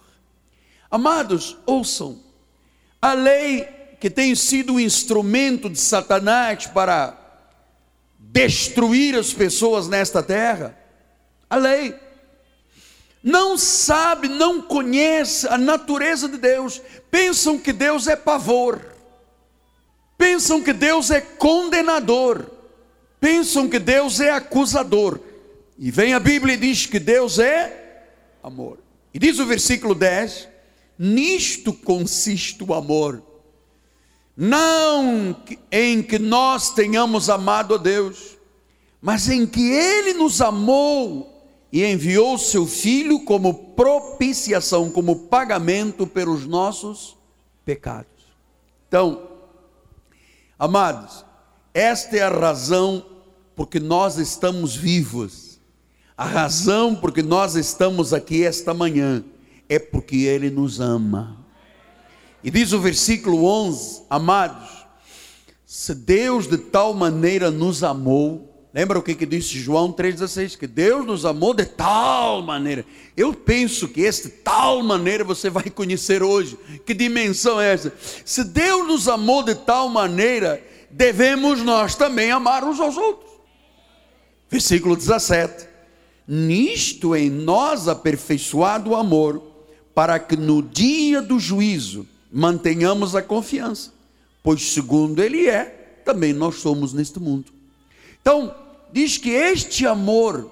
Amados, 0.89 1.57
ouçam, 1.65 2.19
a 3.01 3.13
lei 3.13 3.63
que 3.99 4.07
tem 4.07 4.35
sido 4.35 4.73
um 4.73 4.79
instrumento 4.79 5.67
de 5.67 5.79
Satanás 5.79 6.67
para 6.67 7.17
destruir 8.19 9.15
as 9.15 9.33
pessoas 9.33 9.87
nesta 9.87 10.21
terra, 10.21 10.77
a 11.49 11.55
lei 11.55 11.95
não 13.23 13.57
sabe, 13.57 14.27
não 14.27 14.61
conhece 14.61 15.47
a 15.47 15.57
natureza 15.57 16.29
de 16.29 16.37
Deus, 16.37 16.79
pensam 17.09 17.57
que 17.57 17.73
Deus 17.73 18.05
é 18.05 18.15
pavor, 18.15 18.79
pensam 20.19 20.61
que 20.61 20.71
Deus 20.71 21.09
é 21.09 21.19
condenador, 21.19 22.45
pensam 23.19 23.67
que 23.67 23.79
Deus 23.79 24.19
é 24.19 24.29
acusador. 24.29 25.30
E 25.83 25.89
vem 25.89 26.13
a 26.13 26.19
Bíblia 26.19 26.53
e 26.53 26.57
diz 26.57 26.85
que 26.85 26.99
Deus 26.99 27.39
é 27.39 28.05
amor. 28.43 28.77
E 29.11 29.17
diz 29.17 29.39
o 29.39 29.47
versículo 29.47 29.95
10: 29.95 30.47
Nisto 30.95 31.73
consiste 31.73 32.63
o 32.63 32.71
amor, 32.75 33.23
não 34.37 35.35
em 35.71 36.03
que 36.03 36.19
nós 36.19 36.69
tenhamos 36.69 37.31
amado 37.31 37.73
a 37.73 37.77
Deus, 37.79 38.37
mas 39.01 39.27
em 39.27 39.47
que 39.47 39.71
Ele 39.71 40.13
nos 40.13 40.39
amou 40.39 41.49
e 41.71 41.83
enviou 41.83 42.37
seu 42.37 42.67
filho 42.67 43.25
como 43.25 43.73
propiciação, 43.73 44.91
como 44.91 45.27
pagamento 45.29 46.05
pelos 46.05 46.45
nossos 46.45 47.17
pecados. 47.65 48.27
Então, 48.87 49.29
amados, 50.59 51.25
esta 51.73 52.17
é 52.17 52.21
a 52.21 52.29
razão 52.29 53.03
porque 53.55 53.79
nós 53.79 54.17
estamos 54.19 54.75
vivos. 54.75 55.50
A 56.21 56.25
razão 56.25 56.93
porque 56.93 57.23
nós 57.23 57.55
estamos 57.55 58.13
aqui 58.13 58.45
esta 58.45 58.75
manhã 58.75 59.23
é 59.67 59.79
porque 59.79 60.17
ele 60.17 60.51
nos 60.51 60.79
ama. 60.79 61.35
E 62.43 62.51
diz 62.51 62.73
o 62.73 62.79
versículo 62.79 63.43
11: 63.43 64.03
Amados, 64.07 64.85
se 65.65 65.95
Deus 65.95 66.45
de 66.47 66.59
tal 66.59 66.93
maneira 66.93 67.49
nos 67.49 67.83
amou, 67.83 68.67
lembra 68.71 68.99
o 68.99 69.01
que, 69.01 69.15
que 69.15 69.25
disse 69.25 69.57
João 69.57 69.91
3,16? 69.91 70.59
Que 70.59 70.67
Deus 70.67 71.07
nos 71.07 71.25
amou 71.25 71.55
de 71.55 71.65
tal 71.65 72.43
maneira. 72.43 72.85
Eu 73.17 73.33
penso 73.33 73.87
que 73.87 74.01
este 74.01 74.29
tal 74.29 74.83
maneira 74.83 75.23
você 75.23 75.49
vai 75.49 75.71
conhecer 75.71 76.21
hoje. 76.21 76.55
Que 76.85 76.93
dimensão 76.93 77.59
é 77.59 77.73
essa? 77.73 77.91
Se 78.23 78.43
Deus 78.43 78.87
nos 78.87 79.07
amou 79.07 79.41
de 79.41 79.55
tal 79.55 79.89
maneira, 79.89 80.63
devemos 80.91 81.63
nós 81.63 81.95
também 81.95 82.29
amar 82.29 82.63
uns 82.63 82.79
aos 82.79 82.95
outros. 82.95 83.31
Versículo 84.51 84.95
17: 84.95 85.70
Nisto 86.33 87.13
em 87.13 87.29
nós 87.29 87.89
aperfeiçoado 87.89 88.91
o 88.91 88.95
amor, 88.95 89.43
para 89.93 90.17
que 90.17 90.37
no 90.37 90.61
dia 90.61 91.21
do 91.21 91.37
juízo 91.37 92.07
mantenhamos 92.31 93.17
a 93.17 93.21
confiança, 93.21 93.91
pois 94.41 94.71
segundo 94.71 95.21
Ele 95.21 95.49
é, 95.49 95.65
também 96.05 96.31
nós 96.31 96.55
somos 96.55 96.93
neste 96.93 97.19
mundo. 97.19 97.51
Então, 98.21 98.55
diz 98.93 99.17
que 99.17 99.31
este 99.31 99.85
amor 99.85 100.49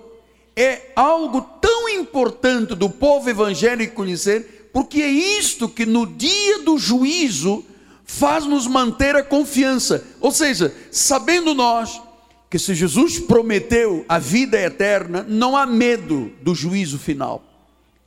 é 0.54 0.92
algo 0.98 1.40
tão 1.62 1.88
importante 1.88 2.76
do 2.76 2.90
povo 2.90 3.30
evangélico 3.30 3.96
conhecer, 3.96 4.70
porque 4.74 5.02
é 5.02 5.10
isto 5.10 5.70
que 5.70 5.86
no 5.86 6.06
dia 6.06 6.60
do 6.60 6.78
juízo 6.78 7.64
faz-nos 8.04 8.68
manter 8.68 9.16
a 9.16 9.24
confiança. 9.24 10.06
Ou 10.20 10.34
seja, 10.34 10.76
sabendo 10.92 11.54
nós 11.54 12.02
que 12.50 12.58
se 12.58 12.74
Jesus 12.74 13.20
prometeu 13.20 14.06
a 14.10 14.18
vida 14.18 14.60
eterna, 14.60 15.26
não 15.28 15.56
há 15.56 15.66
medo 15.66 16.32
do 16.42 16.56
juízo 16.56 16.98
final. 16.98 17.44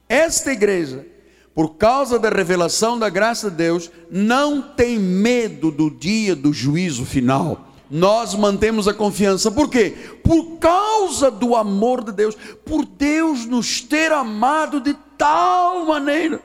Esta 0.09 0.53
igreja 0.53 1.07
por 1.55 1.75
causa 1.75 2.19
da 2.19 2.31
revelação 2.31 2.99
da 2.99 3.09
graça 3.09 3.51
de 3.51 3.57
Deus, 3.57 3.91
não 4.11 4.63
tem 4.63 4.99
medo 4.99 5.71
do 5.71 5.91
dia 5.91 6.35
do 6.35 6.53
juízo 6.53 7.05
final. 7.05 7.69
Nós 7.91 8.35
mantemos 8.35 8.89
a 8.89 8.95
confiança, 8.95 9.51
por 9.51 9.69
quê? 9.69 9.95
Por 10.25 10.57
causa 10.59 11.31
do 11.31 11.55
amor 11.55 12.03
de 12.03 12.13
Deus, 12.13 12.35
por 12.65 12.87
Deus 12.87 13.45
nos 13.45 13.83
ter 13.83 14.11
amado 14.13 14.81
de 14.81 14.97
tal 15.19 15.85
maneira. 15.85 16.41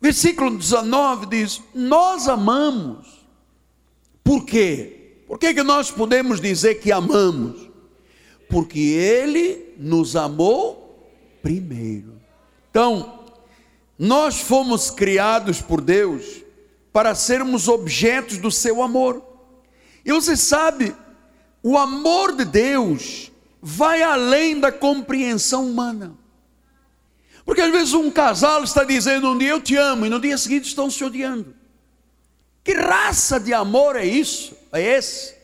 Versículo 0.00 0.58
19 0.58 1.26
diz: 1.26 1.62
Nós 1.72 2.26
amamos, 2.26 3.06
por 4.24 4.44
quê? 4.44 5.01
Por 5.32 5.38
que, 5.38 5.54
que 5.54 5.62
nós 5.62 5.90
podemos 5.90 6.42
dizer 6.42 6.74
que 6.74 6.92
amamos? 6.92 7.70
Porque 8.50 8.78
Ele 8.78 9.74
nos 9.78 10.14
amou 10.14 11.10
primeiro. 11.40 12.20
Então, 12.70 13.24
nós 13.98 14.42
fomos 14.42 14.90
criados 14.90 15.62
por 15.62 15.80
Deus 15.80 16.42
para 16.92 17.14
sermos 17.14 17.66
objetos 17.66 18.36
do 18.36 18.50
seu 18.50 18.82
amor. 18.82 19.22
E 20.04 20.12
você 20.12 20.36
sabe, 20.36 20.94
o 21.62 21.78
amor 21.78 22.36
de 22.36 22.44
Deus 22.44 23.32
vai 23.62 24.02
além 24.02 24.60
da 24.60 24.70
compreensão 24.70 25.64
humana. 25.66 26.14
Porque 27.42 27.62
às 27.62 27.72
vezes 27.72 27.94
um 27.94 28.10
casal 28.10 28.62
está 28.62 28.84
dizendo 28.84 29.30
um 29.30 29.38
dia 29.38 29.48
eu 29.48 29.62
te 29.62 29.76
amo 29.76 30.04
e 30.04 30.10
no 30.10 30.20
dia 30.20 30.36
seguinte 30.36 30.66
estão 30.66 30.90
se 30.90 31.02
odiando. 31.02 31.54
Que 32.62 32.74
raça 32.74 33.40
de 33.40 33.54
amor 33.54 33.96
é 33.96 34.04
isso? 34.04 34.60
É 34.72 34.80
esse? 34.80 35.34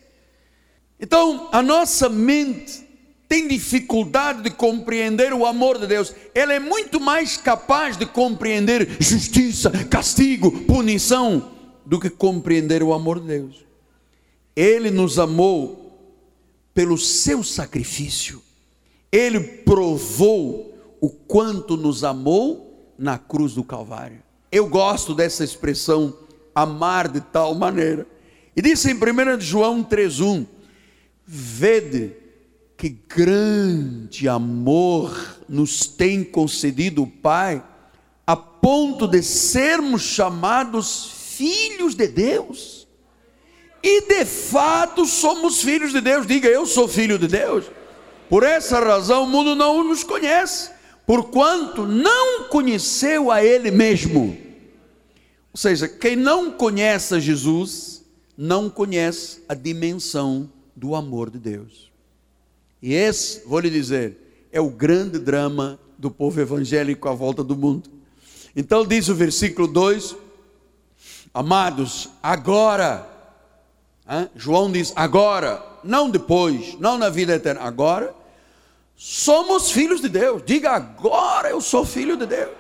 Então, 0.99 1.49
a 1.52 1.62
nossa 1.62 2.08
mente 2.08 2.88
tem 3.28 3.47
dificuldade 3.47 4.42
de 4.42 4.50
compreender 4.50 5.35
o 5.35 5.44
amor 5.44 5.78
de 5.78 5.87
Deus, 5.87 6.14
ela 6.35 6.54
é 6.54 6.58
muito 6.58 6.99
mais 6.99 7.37
capaz 7.37 7.97
de 7.97 8.06
compreender 8.06 8.97
justiça, 8.99 9.70
castigo, 9.90 10.50
punição, 10.62 11.52
do 11.85 12.00
que 12.00 12.08
compreender 12.08 12.82
o 12.82 12.92
amor 12.92 13.20
de 13.20 13.26
Deus. 13.26 13.66
Ele 14.56 14.91
nos 14.91 15.19
amou 15.19 15.93
pelo 16.73 16.97
seu 16.97 17.45
sacrifício, 17.45 18.43
ele 19.12 19.41
provou 19.41 20.75
o 21.00 21.10
quanto 21.10 21.76
nos 21.76 22.04
amou 22.04 22.93
na 22.99 23.19
cruz 23.19 23.54
do 23.54 23.62
Calvário. 23.62 24.23
Eu 24.50 24.67
gosto 24.69 25.14
dessa 25.14 25.45
expressão, 25.45 26.17
amar 26.54 27.08
de 27.08 27.21
tal 27.21 27.54
maneira. 27.54 28.06
E 28.58 28.60
disse 28.60 28.90
em 28.90 28.94
1 28.94 29.40
João 29.40 29.84
3,1: 29.84 30.44
Vede 31.25 32.10
que 32.76 32.88
grande 32.88 34.28
amor 34.28 35.38
nos 35.49 35.86
tem 35.86 36.25
concedido 36.25 37.04
o 37.04 37.06
Pai, 37.06 37.62
a 38.26 38.34
ponto 38.34 39.06
de 39.06 39.23
sermos 39.23 40.02
chamados 40.02 41.08
filhos 41.36 41.94
de 41.94 42.08
Deus. 42.08 42.88
E 43.80 44.08
de 44.08 44.25
fato 44.25 45.06
somos 45.06 45.62
filhos 45.62 45.92
de 45.92 46.00
Deus. 46.00 46.26
Diga, 46.26 46.49
eu 46.49 46.66
sou 46.66 46.88
filho 46.88 47.16
de 47.16 47.28
Deus. 47.28 47.64
Por 48.28 48.42
essa 48.42 48.80
razão 48.80 49.23
o 49.23 49.28
mundo 49.28 49.54
não 49.54 49.84
nos 49.84 50.02
conhece, 50.02 50.73
porquanto 51.06 51.86
não 51.86 52.49
conheceu 52.49 53.30
a 53.30 53.40
Ele 53.40 53.71
mesmo. 53.71 54.36
Ou 55.52 55.56
seja, 55.56 55.86
quem 55.86 56.16
não 56.16 56.50
conhece 56.50 57.21
Jesus, 57.21 57.98
não 58.38 58.70
conhece 58.70 59.42
a 59.48 59.54
dimensão 59.54 60.48
do 60.76 60.94
amor 60.94 61.28
de 61.28 61.40
Deus. 61.40 61.90
E 62.80 62.94
esse, 62.94 63.42
vou 63.44 63.58
lhe 63.58 63.68
dizer, 63.68 64.46
é 64.52 64.60
o 64.60 64.70
grande 64.70 65.18
drama 65.18 65.76
do 65.98 66.08
povo 66.08 66.40
evangélico 66.40 67.08
à 67.08 67.12
volta 67.12 67.42
do 67.42 67.56
mundo. 67.56 67.90
Então 68.54 68.86
diz 68.86 69.08
o 69.08 69.14
versículo 69.16 69.66
2: 69.66 70.14
Amados, 71.34 72.08
agora, 72.22 73.08
hein? 74.08 74.30
João 74.36 74.70
diz 74.70 74.92
agora, 74.94 75.60
não 75.82 76.08
depois, 76.08 76.78
não 76.78 76.96
na 76.96 77.08
vida 77.08 77.34
eterna, 77.34 77.62
agora, 77.62 78.14
somos 78.96 79.72
filhos 79.72 80.00
de 80.00 80.08
Deus. 80.08 80.42
Diga 80.46 80.70
agora 80.70 81.50
eu 81.50 81.60
sou 81.60 81.84
filho 81.84 82.16
de 82.16 82.26
Deus. 82.26 82.52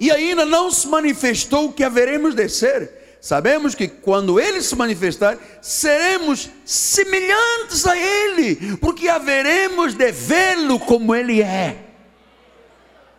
E 0.00 0.10
ainda 0.10 0.44
não 0.44 0.68
se 0.68 0.88
manifestou 0.88 1.66
o 1.66 1.72
que 1.72 1.84
haveremos 1.84 2.34
de 2.34 2.48
ser 2.48 3.01
Sabemos 3.22 3.76
que 3.76 3.86
quando 3.86 4.40
ele 4.40 4.60
se 4.60 4.74
manifestar, 4.74 5.38
seremos 5.62 6.50
semelhantes 6.64 7.86
a 7.86 7.96
ele, 7.96 8.76
porque 8.78 9.08
haveremos 9.08 9.94
de 9.94 10.10
vê-lo 10.10 10.80
como 10.80 11.14
ele 11.14 11.40
é. 11.40 11.76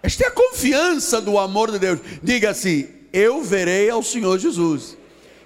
Esta 0.03 0.25
é 0.25 0.27
a 0.27 0.31
confiança 0.31 1.21
do 1.21 1.39
amor 1.39 1.71
de 1.71 1.79
Deus. 1.79 2.01
Diga 2.21 2.49
assim: 2.49 2.89
Eu 3.13 3.41
verei 3.41 3.89
ao 3.89 4.03
Senhor 4.03 4.37
Jesus, 4.37 4.97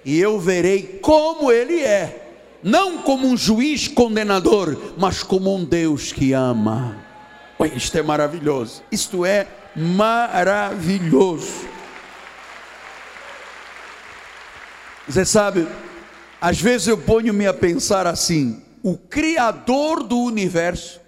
e 0.04 0.20
eu 0.20 0.40
verei 0.40 1.00
como 1.04 1.52
ele 1.52 1.80
é, 1.80 2.32
não 2.64 3.04
como 3.04 3.28
um 3.28 3.38
juiz 3.38 3.88
condenador, 3.88 4.76
mas 4.98 5.22
como 5.22 5.56
um 5.56 5.64
Deus 5.64 6.12
que 6.12 6.34
ama. 6.34 6.98
Isto 7.76 8.00
é 8.00 8.02
maravilhoso. 8.02 8.82
Isto 8.92 9.24
é 9.24 9.46
maravilhoso. 9.76 11.77
Você 15.08 15.24
sabe, 15.24 15.66
às 16.42 16.60
vezes 16.60 16.88
eu 16.88 16.98
ponho-me 16.98 17.48
a 17.48 17.54
pensar 17.54 18.06
assim: 18.06 18.62
o 18.84 18.98
Criador 18.98 20.04
do 20.04 20.18
universo, 20.20 21.00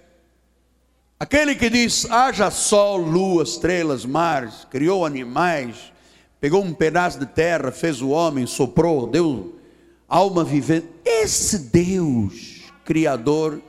aquele 1.18 1.54
que 1.54 1.68
diz: 1.68 2.10
haja 2.10 2.50
sol, 2.50 2.96
lua, 2.96 3.42
estrelas, 3.42 4.06
mares, 4.06 4.66
criou 4.70 5.04
animais, 5.04 5.92
pegou 6.40 6.64
um 6.64 6.72
pedaço 6.72 7.18
de 7.18 7.26
terra, 7.26 7.70
fez 7.70 8.00
o 8.00 8.08
homem, 8.08 8.46
soprou, 8.46 9.06
deu 9.06 9.60
alma 10.08 10.42
vivente. 10.44 10.88
Esse 11.04 11.58
Deus, 11.58 12.62
Criador, 12.86 13.60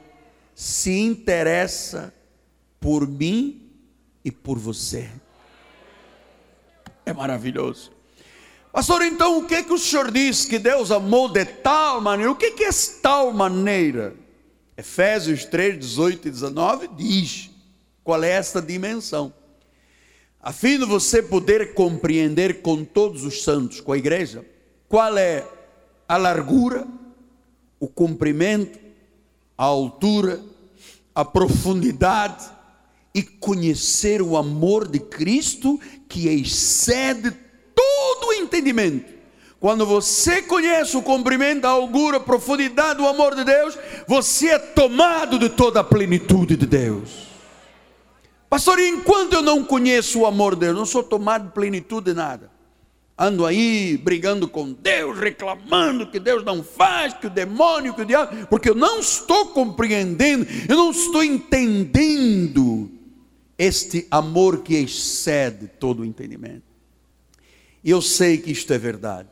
se 0.56 0.98
interessa 0.98 2.14
por 2.80 3.06
mim 3.06 3.70
e 4.24 4.32
por 4.32 4.58
você. 4.58 5.10
É 7.06 7.12
maravilhoso. 7.12 7.92
Pastor, 8.72 9.02
então 9.02 9.38
o 9.38 9.46
que 9.46 9.64
que 9.64 9.74
o 9.74 9.78
senhor 9.78 10.10
diz 10.10 10.46
que 10.46 10.58
Deus 10.58 10.92
amou 10.92 11.28
de 11.28 11.44
tal 11.44 12.00
maneira? 12.00 12.32
O 12.32 12.36
que 12.36 12.52
que 12.52 12.64
é 12.64 12.70
tal 13.02 13.34
maneira? 13.34 14.16
Efésios 14.78 15.44
3, 15.44 15.78
18 15.78 16.28
e 16.30 16.32
19 16.32 16.88
diz 16.96 17.50
qual 18.02 18.24
é 18.24 18.30
esta 18.30 18.62
dimensão. 18.62 19.34
A 20.42 20.54
fim 20.54 20.80
de 20.80 20.86
você 20.86 21.22
poder 21.22 21.74
compreender 21.74 22.62
com 22.62 22.86
todos 22.86 23.26
os 23.26 23.44
santos, 23.44 23.82
com 23.82 23.92
a 23.92 23.98
igreja, 23.98 24.46
qual 24.88 25.18
é 25.18 25.46
a 26.08 26.16
largura, 26.16 26.88
o 27.78 27.88
comprimento, 27.88 28.80
a 29.58 29.66
altura, 29.66 30.42
a 31.14 31.26
profundidade 31.26 32.50
e 33.14 33.22
conhecer 33.22 34.22
o 34.22 34.38
amor 34.38 34.88
de 34.88 35.00
Cristo 35.00 35.80
que 36.08 36.30
excede 36.30 37.32
todo 38.22 38.30
o 38.30 38.34
entendimento. 38.34 39.22
Quando 39.60 39.86
você 39.86 40.42
conhece 40.42 40.96
o 40.96 41.02
comprimento, 41.02 41.66
a 41.68 41.72
altura, 41.72 42.18
a 42.18 42.20
profundidade 42.20 42.98
do 42.98 43.08
amor 43.08 43.36
de 43.36 43.44
Deus, 43.44 43.78
você 44.08 44.50
é 44.50 44.60
tomado 44.60 45.38
de 45.38 45.50
toda 45.50 45.82
a 45.82 45.84
plenitude 45.84 46.56
de 46.56 46.66
Deus. 46.66 47.28
Pastor, 48.50 48.80
enquanto 48.80 49.34
eu 49.34 49.42
não 49.42 49.64
conheço 49.64 50.20
o 50.20 50.26
amor 50.26 50.56
de 50.56 50.62
Deus, 50.62 50.76
não 50.76 50.86
sou 50.86 51.04
tomado 51.04 51.46
de 51.46 51.54
plenitude 51.54 52.08
de 52.08 52.14
nada. 52.14 52.50
ando 53.18 53.46
aí 53.46 53.98
brigando 53.98 54.48
com 54.48 54.74
Deus, 54.74 55.20
reclamando 55.20 56.08
que 56.08 56.20
Deus 56.20 56.44
não 56.44 56.64
faz, 56.64 57.14
que 57.14 57.28
o 57.28 57.30
demônio, 57.30 57.94
que 57.94 58.02
o 58.02 58.06
diabo, 58.06 58.48
porque 58.48 58.68
eu 58.68 58.74
não 58.74 59.00
estou 59.00 59.48
compreendendo, 59.50 60.48
eu 60.68 60.76
não 60.76 60.90
estou 60.90 61.24
entendendo 61.24 62.90
este 63.60 64.08
amor 64.10 64.64
que 64.64 64.74
excede 64.74 65.68
todo 65.68 66.00
o 66.00 66.06
entendimento. 66.06 66.71
E 67.84 67.90
eu 67.90 68.02
sei 68.02 68.38
que 68.38 68.52
isto 68.52 68.72
é 68.74 68.78
verdade. 68.78 69.30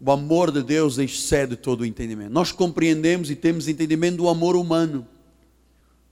O 0.00 0.10
amor 0.10 0.50
de 0.50 0.62
Deus 0.62 0.98
excede 0.98 1.56
todo 1.56 1.80
o 1.80 1.86
entendimento. 1.86 2.32
Nós 2.32 2.52
compreendemos 2.52 3.30
e 3.30 3.36
temos 3.36 3.68
entendimento 3.68 4.18
do 4.18 4.28
amor 4.28 4.56
humano. 4.56 5.06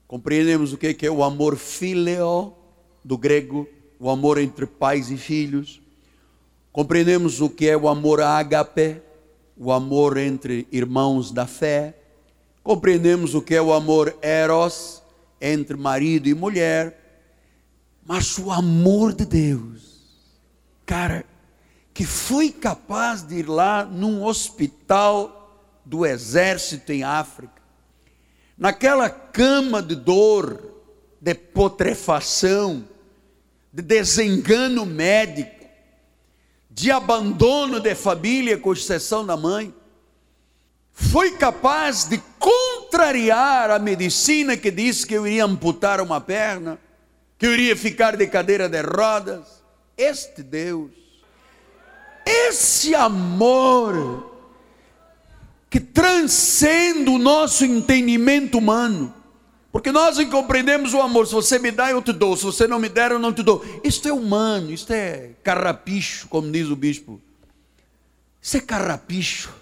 Compreendemos 0.07 0.73
o 0.73 0.79
que 0.79 1.07
é 1.07 1.11
o 1.11 1.23
amor 1.23 1.57
fileo, 1.57 2.55
do 3.05 3.19
grego, 3.19 3.69
o 4.01 4.09
amor 4.09 4.39
entre 4.39 4.67
pais 4.67 5.11
e 5.11 5.17
filhos 5.17 5.83
Compreendemos 6.75 7.41
o 7.41 7.49
que 7.49 7.69
é 7.69 7.77
o 7.77 7.87
amor 7.87 8.21
ágape, 8.21 9.01
o 9.57 9.71
amor 9.71 10.17
entre 10.17 10.67
irmãos 10.73 11.31
da 11.31 11.47
fé. 11.47 11.97
Compreendemos 12.65 13.33
o 13.33 13.41
que 13.41 13.55
é 13.55 13.63
o 13.63 13.73
amor 13.73 14.19
eros, 14.21 15.01
entre 15.41 15.77
marido 15.77 16.29
e 16.29 16.35
mulher. 16.35 17.31
Mas 18.05 18.37
o 18.39 18.51
amor 18.51 19.13
de 19.13 19.25
Deus, 19.25 19.94
cara, 20.87 21.25
que 21.93 22.05
foi 22.05 22.51
capaz 22.51 23.23
de 23.23 23.37
ir 23.37 23.49
lá 23.49 23.85
num 23.85 24.25
hospital 24.25 25.41
do 25.85 26.05
exército 26.05 26.93
em 26.93 27.05
África, 27.05 27.63
naquela 28.57 29.09
cama 29.09 29.83
de 29.83 29.95
dor, 29.95 30.61
de 31.21 31.35
putrefação, 31.35 32.85
de 33.73 33.83
desengano 33.83 34.85
médico, 34.87 35.65
de 36.71 36.91
abandono 36.91 37.81
de 37.81 37.95
família, 37.95 38.59
com 38.59 38.73
exceção 38.73 39.25
da 39.25 39.37
mãe, 39.37 39.73
foi 40.93 41.33
capaz 41.33 42.05
de 42.05 42.23
contrariar 42.39 43.71
a 43.71 43.79
medicina 43.79 44.57
que 44.57 44.71
disse 44.71 45.07
que 45.07 45.15
eu 45.15 45.27
iria 45.27 45.45
amputar 45.45 46.01
uma 46.01 46.21
perna, 46.21 46.79
que 47.37 47.47
eu 47.47 47.53
iria 47.53 47.77
ficar 47.77 48.17
de 48.17 48.27
cadeira 48.29 48.69
de 48.69 48.81
rodas. 48.81 49.64
Este 49.97 50.43
Deus, 50.43 50.91
esse 52.27 52.95
amor 52.95 54.33
que 55.71 55.81
transcende 55.81 57.11
o 57.11 57.19
nosso 57.19 57.65
entendimento 57.65 58.59
humano, 58.59 59.13
porque 59.73 59.91
nós 59.91 60.23
compreendemos 60.27 60.95
o 60.95 61.01
amor. 61.01 61.27
Se 61.27 61.35
você 61.35 61.59
me 61.59 61.73
dá, 61.73 61.91
eu 61.91 62.01
te 62.01 62.13
dou. 62.13 62.37
Se 62.37 62.45
você 62.45 62.69
não 62.69 62.79
me 62.79 62.89
der, 62.89 63.11
eu 63.11 63.19
não 63.19 63.33
te 63.33 63.43
dou. 63.43 63.65
Isto 63.83 64.09
é 64.09 64.13
humano, 64.13 64.71
isto 64.71 64.93
é 64.93 65.33
carrapicho, 65.43 66.29
como 66.29 66.51
diz 66.53 66.69
o 66.69 66.77
bispo. 66.77 67.21
Isso 68.41 68.57
é 68.57 68.61
carrapicho. 68.61 69.53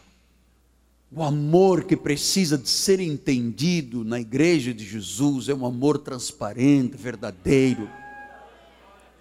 O 1.11 1.23
amor 1.23 1.85
que 1.85 1.97
precisa 1.97 2.59
de 2.59 2.69
ser 2.69 3.01
entendido 3.01 4.05
na 4.05 4.21
igreja 4.21 4.75
de 4.75 4.85
Jesus 4.85 5.49
é 5.49 5.55
um 5.55 5.65
amor 5.65 5.97
transparente, 5.97 6.97
verdadeiro, 6.97 7.89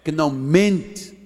que 0.04 0.10
não 0.12 0.30
mente, 0.30 1.16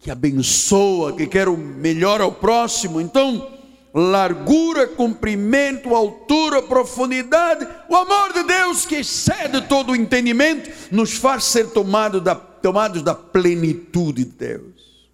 que 0.00 0.10
abençoa, 0.10 1.14
que 1.14 1.26
quer 1.26 1.48
o 1.48 1.56
melhor 1.56 2.20
ao 2.20 2.32
próximo. 2.32 3.00
Então, 3.00 3.58
largura, 3.92 4.86
comprimento, 4.86 5.94
altura, 5.94 6.62
profundidade. 6.62 7.66
O 7.88 7.96
amor 7.96 8.32
de 8.32 8.44
Deus 8.44 8.84
que 8.84 8.96
excede 8.96 9.62
todo 9.62 9.92
o 9.92 9.96
entendimento 9.96 10.70
nos 10.90 11.14
faz 11.14 11.44
ser 11.44 11.70
tomado 11.70 12.20
da, 12.20 12.34
tomados 12.34 13.02
da 13.02 13.14
plenitude 13.14 14.24
de 14.24 14.30
Deus. 14.30 15.08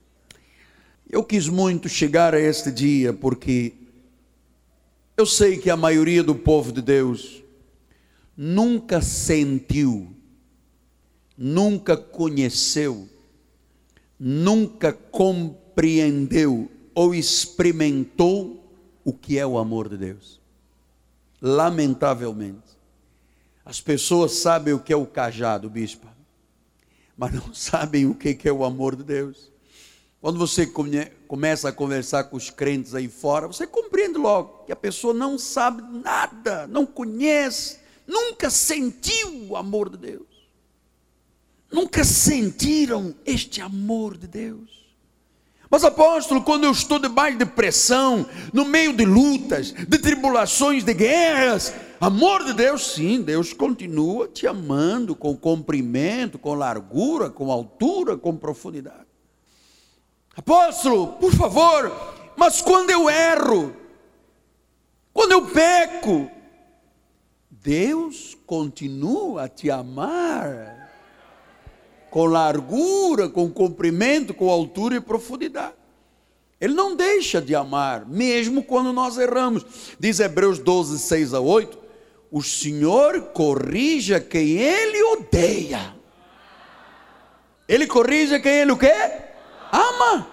Eu 1.08 1.22
quis 1.22 1.48
muito 1.48 1.88
chegar 1.88 2.34
a 2.34 2.40
este 2.40 2.70
dia 2.70 3.12
porque 3.12 3.72
eu 5.16 5.24
sei 5.24 5.58
que 5.58 5.70
a 5.70 5.76
maioria 5.76 6.22
do 6.22 6.34
povo 6.34 6.72
de 6.72 6.82
Deus 6.82 7.42
nunca 8.36 9.00
sentiu, 9.00 10.13
nunca 11.36 11.96
conheceu, 11.96 13.08
nunca 14.18 14.92
compreendeu 14.92 16.70
ou 16.94 17.14
experimentou 17.14 18.62
o 19.04 19.12
que 19.12 19.38
é 19.38 19.46
o 19.46 19.58
amor 19.58 19.88
de 19.88 19.96
Deus. 19.96 20.40
Lamentavelmente. 21.40 22.62
As 23.64 23.80
pessoas 23.80 24.32
sabem 24.32 24.74
o 24.74 24.78
que 24.78 24.92
é 24.92 24.96
o 24.96 25.06
cajado, 25.06 25.70
bispo, 25.70 26.06
mas 27.16 27.32
não 27.32 27.52
sabem 27.54 28.06
o 28.06 28.14
que 28.14 28.38
é 28.44 28.52
o 28.52 28.64
amor 28.64 28.94
de 28.94 29.02
Deus. 29.02 29.50
Quando 30.20 30.38
você 30.38 30.66
começa 31.28 31.68
a 31.68 31.72
conversar 31.72 32.24
com 32.24 32.36
os 32.36 32.48
crentes 32.48 32.94
aí 32.94 33.08
fora, 33.08 33.46
você 33.46 33.66
compreende 33.66 34.16
logo 34.16 34.64
que 34.64 34.72
a 34.72 34.76
pessoa 34.76 35.12
não 35.12 35.38
sabe 35.38 35.82
nada, 35.82 36.66
não 36.66 36.86
conhece, 36.86 37.78
nunca 38.06 38.48
sentiu 38.48 39.48
o 39.50 39.56
amor 39.56 39.90
de 39.90 39.98
Deus. 39.98 40.33
Nunca 41.74 42.04
sentiram 42.04 43.12
este 43.26 43.60
amor 43.60 44.16
de 44.16 44.28
Deus. 44.28 44.84
Mas 45.68 45.82
apóstolo, 45.82 46.40
quando 46.40 46.62
eu 46.62 46.70
estou 46.70 47.00
debaixo 47.00 47.36
de 47.36 47.44
pressão, 47.44 48.24
no 48.52 48.64
meio 48.64 48.92
de 48.92 49.04
lutas, 49.04 49.72
de 49.72 49.98
tribulações, 49.98 50.84
de 50.84 50.94
guerras, 50.94 51.74
amor 52.00 52.44
de 52.44 52.52
Deus, 52.52 52.94
sim, 52.94 53.20
Deus 53.20 53.52
continua 53.52 54.28
te 54.28 54.46
amando 54.46 55.16
com 55.16 55.36
comprimento, 55.36 56.38
com 56.38 56.54
largura, 56.54 57.28
com 57.28 57.50
altura, 57.50 58.16
com 58.16 58.36
profundidade. 58.36 59.08
Apóstolo, 60.36 61.14
por 61.14 61.32
favor, 61.32 61.90
mas 62.36 62.60
quando 62.60 62.90
eu 62.90 63.10
erro, 63.10 63.74
quando 65.12 65.32
eu 65.32 65.44
peco, 65.46 66.30
Deus 67.50 68.38
continua 68.46 69.46
a 69.46 69.48
te 69.48 69.72
amar 69.72 70.73
com 72.14 72.26
largura, 72.26 73.28
com 73.28 73.50
comprimento, 73.50 74.32
com 74.32 74.48
altura 74.48 74.94
e 74.94 75.00
profundidade. 75.00 75.74
Ele 76.60 76.72
não 76.72 76.94
deixa 76.94 77.42
de 77.42 77.56
amar, 77.56 78.06
mesmo 78.06 78.62
quando 78.62 78.92
nós 78.92 79.18
erramos. 79.18 79.66
Diz 79.98 80.20
Hebreus 80.20 80.60
12, 80.60 81.00
6 81.00 81.34
a 81.34 81.40
8: 81.40 81.76
O 82.30 82.40
Senhor 82.40 83.20
corrija 83.32 84.20
quem 84.20 84.58
ele 84.58 85.02
odeia. 85.02 85.92
Ele 87.66 87.84
corrige 87.84 88.38
quem 88.38 88.60
ele 88.60 88.70
o 88.70 88.76
quê? 88.76 88.94
Ama. 89.72 90.28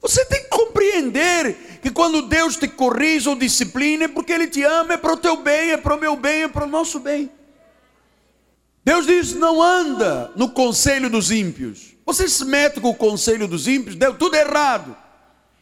Você 0.00 0.24
tem 0.24 0.44
que 0.44 0.48
compreender 0.48 1.78
que 1.82 1.90
quando 1.90 2.22
Deus 2.22 2.56
te 2.56 2.68
corrige 2.68 3.28
ou 3.28 3.36
disciplina 3.36 4.04
é 4.04 4.08
porque 4.08 4.32
Ele 4.32 4.46
te 4.46 4.62
ama, 4.62 4.94
é 4.94 4.96
para 4.96 5.12
o 5.12 5.18
teu 5.18 5.36
bem, 5.36 5.72
é 5.72 5.76
para 5.76 5.94
o 5.94 6.00
meu 6.00 6.16
bem, 6.16 6.44
é 6.44 6.48
para 6.48 6.64
o 6.64 6.68
nosso 6.68 7.00
bem. 7.00 7.30
Deus 8.84 9.06
diz: 9.06 9.32
não 9.32 9.62
anda 9.62 10.30
no 10.36 10.50
conselho 10.50 11.08
dos 11.08 11.30
ímpios. 11.30 11.94
Você 12.04 12.28
se 12.28 12.44
mete 12.44 12.80
com 12.80 12.90
o 12.90 12.94
conselho 12.94 13.48
dos 13.48 13.66
ímpios, 13.66 13.96
deu 13.96 14.14
tudo 14.14 14.36
errado. 14.36 14.96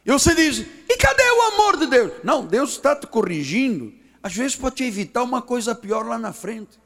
E 0.04 0.11
você 0.11 0.35
diz: 0.35 0.58
e 0.58 0.96
cadê 0.96 1.22
o 1.22 1.42
amor 1.54 1.76
de 1.76 1.87
Deus? 1.87 2.12
Não, 2.24 2.44
Deus 2.44 2.70
está 2.70 2.96
te 2.96 3.06
corrigindo. 3.06 3.92
Às 4.22 4.35
vezes 4.35 4.56
pode 4.56 4.76
te 4.76 4.85
evitar 4.85 5.22
uma 5.22 5.40
coisa 5.40 5.74
pior 5.74 6.06
lá 6.06 6.18
na 6.18 6.32
frente. 6.32 6.80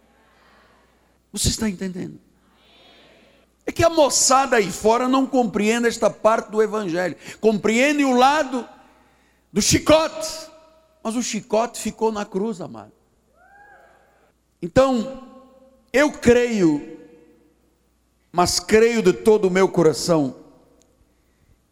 Você 1.33 1.49
está 1.49 1.69
entendendo? 1.69 2.19
É 3.67 3.73
que 3.73 3.83
a 3.83 3.91
moçada 3.91 4.57
aí 4.57 4.71
fora 4.71 5.09
não 5.09 5.27
compreende 5.27 5.89
esta 5.89 6.09
parte 6.09 6.51
do 6.51 6.63
Evangelho. 6.63 7.17
Compreende 7.41 8.05
o 8.05 8.13
lado 8.13 8.67
do 9.53 9.61
chicote. 9.61 10.49
Mas 11.03 11.17
o 11.17 11.23
chicote 11.23 11.81
ficou 11.81 12.13
na 12.13 12.25
cruz, 12.25 12.61
amado. 12.61 12.93
Então, 14.63 15.26
eu 15.97 16.13
creio, 16.13 16.99
mas 18.31 18.61
creio 18.61 19.01
de 19.01 19.15
todo 19.15 19.49
o 19.49 19.51
meu 19.51 19.67
coração, 19.67 20.37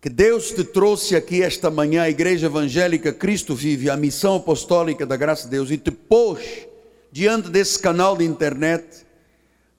que 0.01 0.09
Deus 0.09 0.51
te 0.51 0.65
trouxe 0.65 1.15
aqui 1.15 1.43
esta 1.43 1.71
manhã, 1.71 2.05
a 2.05 2.09
Igreja 2.09 2.47
Evangélica 2.47 3.13
Cristo 3.13 3.55
Vive, 3.55 3.91
a 3.91 3.99
missão 3.99 4.37
apostólica 4.37 5.05
da 5.05 5.15
graça 5.15 5.45
de 5.45 5.51
Deus, 5.51 5.71
e 5.71 5.77
te 5.77 5.91
pôs 5.91 6.67
diante 7.13 7.51
desse 7.51 7.79
canal 7.79 8.17
de 8.17 8.25
internet, 8.25 9.05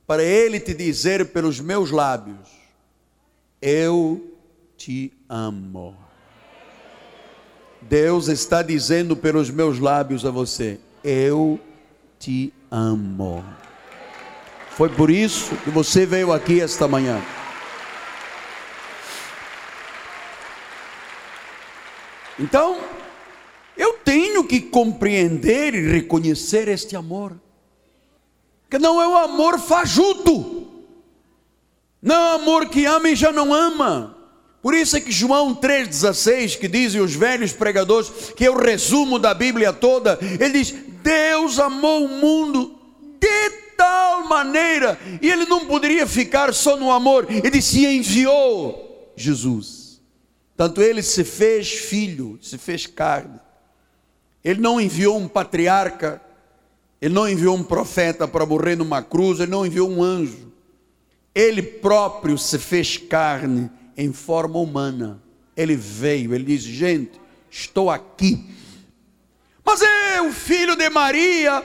para 0.05 0.21
Ele 0.23 0.59
te 0.59 0.75
dizer 0.75 1.31
pelos 1.31 1.59
meus 1.59 1.89
lábios: 1.89 2.47
Eu 3.59 4.31
te 4.77 5.11
amo. 5.27 5.97
Deus 7.81 8.27
está 8.27 8.61
dizendo 8.61 9.15
pelos 9.15 9.49
meus 9.49 9.79
lábios 9.79 10.23
a 10.23 10.29
você: 10.29 10.79
Eu 11.03 11.59
te 12.19 12.53
amo. 12.69 13.43
Foi 14.75 14.89
por 14.89 15.09
isso 15.09 15.55
que 15.63 15.69
você 15.69 16.05
veio 16.05 16.33
aqui 16.33 16.59
esta 16.59 16.85
manhã. 16.85 17.21
Então, 22.37 22.77
eu 23.77 23.93
tenho 23.93 24.43
que 24.43 24.59
compreender 24.59 25.73
e 25.73 25.87
reconhecer 25.87 26.67
este 26.67 26.93
amor. 26.93 27.39
Que 28.69 28.77
não 28.77 29.01
é 29.01 29.07
um 29.07 29.15
amor 29.15 29.57
fajuto. 29.59 30.67
Não 32.01 32.15
é 32.15 32.31
um 32.31 32.35
amor 32.35 32.67
que 32.67 32.83
ama 32.85 33.09
e 33.09 33.15
já 33.15 33.31
não 33.31 33.53
ama. 33.53 34.17
Por 34.61 34.73
isso 34.73 34.97
é 34.97 34.99
que 34.99 35.11
João 35.11 35.55
3,16, 35.55 36.59
que 36.59 36.67
dizem 36.67 36.99
os 36.99 37.15
velhos 37.15 37.53
pregadores, 37.53 38.09
que 38.35 38.43
é 38.43 38.51
o 38.51 38.57
resumo 38.57 39.19
da 39.19 39.33
Bíblia 39.33 39.71
toda, 39.71 40.19
ele 40.21 40.49
diz: 40.49 40.71
Deus 41.01 41.59
amou 41.59 42.03
o 42.03 42.09
mundo 42.09 42.77
de 43.19 43.64
tal 43.75 44.27
maneira, 44.27 44.99
e 45.21 45.29
ele 45.29 45.45
não 45.45 45.65
poderia 45.65 46.07
ficar 46.07 46.53
só 46.53 46.77
no 46.77 46.91
amor, 46.91 47.27
ele 47.29 47.61
se 47.61 47.85
enviou 47.85 49.13
Jesus. 49.15 50.01
Tanto 50.57 50.81
ele 50.81 51.01
se 51.01 51.23
fez 51.23 51.71
filho, 51.71 52.39
se 52.41 52.57
fez 52.57 52.87
carne. 52.87 53.39
Ele 54.43 54.61
não 54.61 54.79
enviou 54.79 55.17
um 55.17 55.27
patriarca, 55.27 56.21
ele 57.01 57.13
não 57.13 57.27
enviou 57.27 57.55
um 57.55 57.63
profeta 57.63 58.27
para 58.27 58.45
morrer 58.45 58.75
numa 58.75 59.01
cruz, 59.01 59.39
ele 59.39 59.51
não 59.51 59.65
enviou 59.65 59.89
um 59.89 60.01
anjo. 60.01 60.51
Ele 61.33 61.61
próprio 61.61 62.37
se 62.37 62.57
fez 62.57 62.97
carne 62.97 63.69
em 63.97 64.13
forma 64.13 64.57
humana. 64.59 65.21
Ele 65.57 65.75
veio, 65.75 66.33
ele 66.33 66.45
diz: 66.45 66.61
Gente, 66.61 67.19
estou 67.51 67.89
aqui. 67.89 68.49
Mas 69.63 69.81
o 70.25 70.31
filho 70.31 70.75
de 70.75 70.89
Maria. 70.89 71.63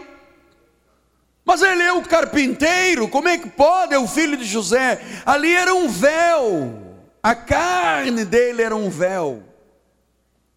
Mas 1.51 1.63
ele 1.63 1.83
é 1.83 1.93
o 1.93 2.03
carpinteiro. 2.03 3.09
Como 3.09 3.27
é 3.27 3.37
que 3.37 3.51
pode? 3.51 3.93
É 3.93 3.99
o 3.99 4.07
filho 4.07 4.37
de 4.37 4.45
José. 4.45 5.03
Ali 5.27 5.53
era 5.53 5.75
um 5.75 5.89
véu. 5.89 6.81
A 7.21 7.35
carne 7.35 8.25
dele 8.25 8.63
era 8.63 8.77
um 8.77 8.89
véu. 8.89 9.43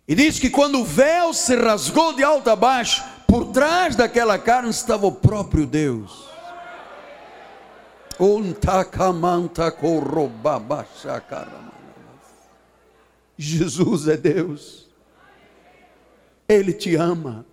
E 0.08 0.14
diz 0.14 0.38
que 0.38 0.52
quando 0.52 0.82
o 0.82 0.86
véu 0.86 1.34
se 1.34 1.56
rasgou 1.56 2.14
de 2.14 2.24
alto 2.24 2.48
a 2.48 2.56
baixo, 2.56 3.04
por 3.28 3.46
trás 3.48 3.96
daquela 3.96 4.38
carne 4.38 4.70
estava 4.70 5.08
o 5.08 5.12
próprio 5.12 5.66
Deus. 5.66 6.30
Jesus 13.36 14.08
é 14.08 14.16
Deus. 14.16 14.88
Ele 16.48 16.72
te 16.72 16.96
ama. 16.96 17.48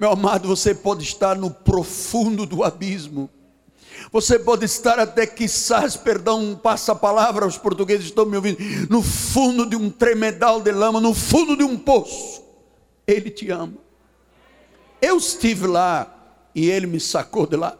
Meu 0.00 0.12
amado, 0.12 0.48
você 0.48 0.74
pode 0.74 1.04
estar 1.04 1.36
no 1.36 1.50
profundo 1.50 2.46
do 2.46 2.64
abismo. 2.64 3.28
Você 4.10 4.38
pode 4.38 4.64
estar 4.64 4.98
até, 4.98 5.26
quizás, 5.26 5.94
perdão, 5.94 6.58
passa 6.60 6.92
a 6.92 6.94
palavra 6.94 7.44
aos 7.44 7.58
portugueses 7.58 8.06
estão 8.06 8.24
me 8.24 8.34
ouvindo, 8.34 8.56
no 8.88 9.02
fundo 9.02 9.68
de 9.68 9.76
um 9.76 9.90
tremedal 9.90 10.62
de 10.62 10.72
lama, 10.72 11.02
no 11.02 11.12
fundo 11.12 11.54
de 11.54 11.62
um 11.62 11.76
poço. 11.76 12.42
Ele 13.06 13.28
te 13.28 13.50
ama. 13.50 13.74
Eu 15.02 15.18
estive 15.18 15.66
lá 15.66 16.40
e 16.54 16.70
ele 16.70 16.86
me 16.86 16.98
sacou 16.98 17.46
de 17.46 17.56
lá. 17.56 17.76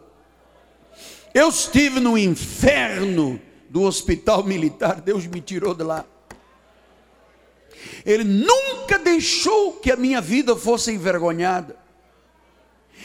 Eu 1.33 1.49
estive 1.49 1.99
no 1.99 2.15
inferno 2.15 3.41
do 3.67 3.81
hospital 3.81 4.43
militar, 4.43 5.01
Deus 5.01 5.25
me 5.25 5.41
tirou 5.41 5.73
de 5.73 5.83
lá. 5.83 6.05
Ele 8.05 8.23
nunca 8.23 8.99
deixou 8.99 9.73
que 9.73 9.91
a 9.91 9.95
minha 9.95 10.21
vida 10.21 10.55
fosse 10.55 10.91
envergonhada. 10.91 11.80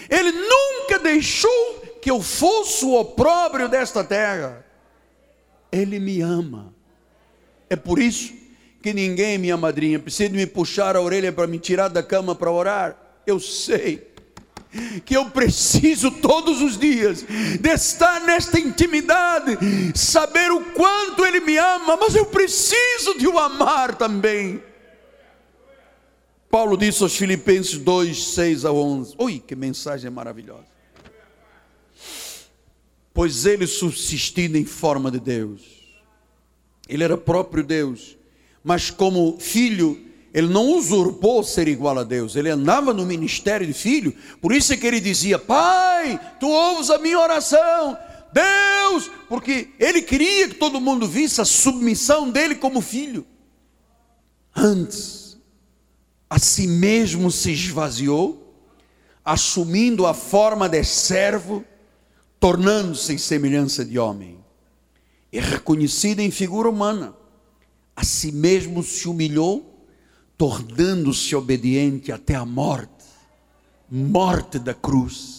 Ele 0.09 0.33
nunca 0.33 0.99
deixou 0.99 1.99
que 2.01 2.11
eu 2.11 2.23
fosse 2.23 2.85
o 2.85 2.95
opróbrio 2.95 3.69
desta 3.69 4.05
terra. 4.05 4.65
Ele 5.73 5.99
me 5.99 6.21
ama. 6.21 6.75
É 7.69 7.77
por 7.77 7.99
isso 7.99 8.33
que 8.83 8.93
ninguém, 8.93 9.39
minha 9.39 9.57
madrinha, 9.57 9.99
precisa 9.99 10.33
me 10.33 10.47
puxar 10.47 10.95
a 10.95 11.01
orelha 11.01 11.33
para 11.33 11.47
me 11.47 11.59
tirar 11.59 11.89
da 11.89 12.03
cama 12.03 12.35
para 12.35 12.51
orar. 12.51 12.97
Eu 13.27 13.41
sei 13.41 14.15
que 15.05 15.17
eu 15.17 15.31
preciso 15.31 16.11
todos 16.11 16.61
os 16.61 16.79
dias 16.79 17.25
de 17.61 17.71
estar 17.71 18.21
nesta 18.21 18.59
intimidade, 18.59 19.59
saber 19.95 20.53
o 20.53 20.61
quanto 20.73 21.25
Ele 21.25 21.41
me 21.41 21.57
ama, 21.57 21.97
mas 21.97 22.15
eu 22.15 22.27
preciso 22.27 23.19
de 23.19 23.27
o 23.27 23.39
amar 23.39 23.95
também. 23.95 24.63
Paulo 26.51 26.77
disse 26.77 27.03
aos 27.03 27.17
Filipenses 27.17 27.79
2, 27.79 28.35
6 28.35 28.65
a 28.65 28.73
11. 28.73 29.15
Ui, 29.19 29.39
que 29.39 29.55
mensagem 29.55 30.11
maravilhosa. 30.11 30.67
Pois 33.13 33.47
ele 33.47 33.67
subsistindo 33.67 34.59
em 34.59 34.65
forma 34.65 35.11
de 35.11 35.19
Deus, 35.19 35.63
ele 36.89 37.03
era 37.03 37.17
próprio 37.17 37.65
Deus, 37.65 38.17
mas 38.63 38.91
como 38.91 39.39
filho, 39.41 39.99
ele 40.35 40.49
não 40.49 40.73
usurpou 40.73 41.43
ser 41.43 41.67
igual 41.67 41.99
a 41.99 42.05
Deus, 42.05 42.37
ele 42.37 42.51
andava 42.51 42.93
no 42.93 43.07
ministério 43.07 43.67
de 43.67 43.73
filho, 43.73 44.15
por 44.41 44.53
isso 44.53 44.73
é 44.73 44.77
que 44.77 44.87
ele 44.87 45.01
dizia: 45.01 45.39
Pai, 45.39 46.21
tu 46.39 46.47
ouves 46.47 46.91
a 46.91 46.99
minha 46.99 47.19
oração, 47.19 47.97
Deus, 48.35 49.11
porque 49.31 49.71
ele 49.81 50.03
queria 50.03 50.49
que 50.49 50.57
todo 50.57 50.79
mundo 50.79 51.09
visse 51.09 51.41
a 51.41 51.45
submissão 51.47 52.31
dele 52.31 52.55
como 52.55 52.83
filho. 52.83 53.27
Antes, 54.55 55.26
a 56.29 56.39
si 56.39 56.67
mesmo 56.67 57.31
se 57.31 57.53
esvaziou, 57.53 58.55
assumindo 59.25 60.07
a 60.07 60.15
forma 60.15 60.69
de 60.69 60.83
servo, 60.85 61.65
tornando-se 62.39 63.13
em 63.13 63.19
semelhança 63.19 63.85
de 63.85 63.99
homem, 63.99 64.39
e 65.33 65.41
reconhecido 65.41 66.21
em 66.21 66.31
figura 66.31 66.69
humana, 66.69 67.15
a 67.95 68.05
si 68.05 68.31
mesmo 68.33 68.83
se 68.83 69.09
humilhou 69.09 69.75
tornando-se 70.39 71.35
obediente 71.35 72.13
até 72.13 72.35
a 72.35 72.45
morte 72.45 72.97
morte 73.89 74.59
da 74.59 74.75
cruz. 74.75 75.36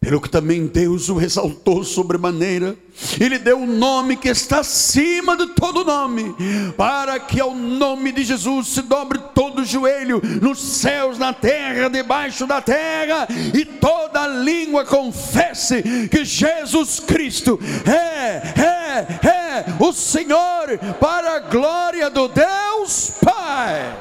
Pelo 0.00 0.20
que 0.20 0.30
também 0.30 0.66
Deus 0.66 1.08
o 1.08 1.20
exaltou 1.20 1.82
sobremaneira, 1.82 2.76
Ele 3.20 3.36
deu 3.36 3.58
um 3.58 3.66
nome 3.66 4.16
que 4.16 4.28
está 4.28 4.60
acima 4.60 5.36
de 5.36 5.48
todo 5.48 5.84
nome, 5.84 6.34
para 6.76 7.18
que 7.18 7.40
ao 7.40 7.52
nome 7.52 8.12
de 8.12 8.22
Jesus 8.22 8.68
se 8.68 8.82
dobre 8.82 9.18
todo 9.34 9.62
o 9.62 9.64
joelho, 9.64 10.22
nos 10.40 10.60
céus, 10.60 11.18
na 11.18 11.32
terra, 11.32 11.90
debaixo 11.90 12.46
da 12.46 12.60
terra, 12.60 13.26
e 13.52 13.64
toda 13.64 14.28
língua 14.28 14.84
confesse 14.84 15.82
que 16.08 16.24
Jesus 16.24 17.00
Cristo 17.00 17.58
é, 17.84 18.52
é, 18.62 19.28
é 19.28 19.64
o 19.80 19.92
Senhor, 19.92 20.78
para 21.00 21.36
a 21.36 21.40
glória 21.40 22.08
do 22.08 22.28
Deus 22.28 23.12
Pai. 23.20 23.96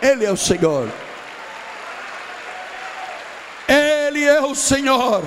Ele 0.00 0.24
é 0.24 0.30
o 0.30 0.36
Senhor. 0.36 0.88
Ele 3.72 4.22
é 4.22 4.42
o 4.42 4.54
Senhor. 4.54 5.22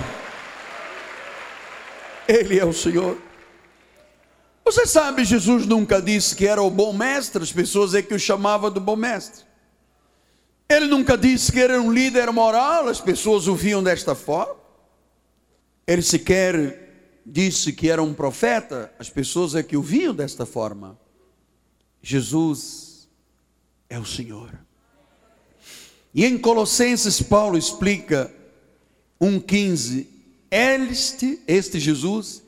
Ele 2.28 2.60
é 2.60 2.66
o 2.66 2.72
Senhor. 2.72 3.20
Você 4.64 4.86
sabe, 4.86 5.26
Jesus 5.26 5.66
nunca 5.66 6.00
disse 6.00 6.36
que 6.36 6.46
era 6.46 6.62
o 6.62 6.70
bom 6.70 6.94
mestre, 6.94 7.42
as 7.42 7.52
pessoas 7.52 7.96
é 7.96 8.04
que 8.04 8.14
o 8.14 8.20
chamavam 8.20 8.70
do 8.70 8.80
bom 8.80 8.96
mestre. 8.96 9.44
Ele 10.70 10.86
nunca 10.86 11.18
disse 11.18 11.52
que 11.52 11.60
era 11.60 11.82
um 11.82 11.92
líder 11.92 12.32
moral, 12.32 12.88
as 12.88 13.02
pessoas 13.02 13.48
o 13.48 13.56
viam 13.56 13.84
desta 13.84 14.14
forma. 14.14 14.56
Ele 15.88 16.04
sequer 16.04 17.22
disse 17.26 17.74
que 17.74 17.90
era 17.90 18.02
um 18.02 18.14
profeta, 18.14 18.94
as 19.00 19.10
pessoas 19.10 19.56
é 19.56 19.64
que 19.64 19.76
o 19.76 19.82
viam 19.82 20.14
desta 20.14 20.46
forma. 20.46 21.00
Jesus 22.00 23.08
é 23.90 23.98
o 23.98 24.06
Senhor. 24.06 24.52
E 26.14 26.26
em 26.26 26.38
Colossenses, 26.38 27.22
Paulo 27.22 27.58
explica 27.58 28.34
1,15: 29.22 30.08
Este, 30.52 31.40
este 31.48 31.80
Jesus, 31.80 32.44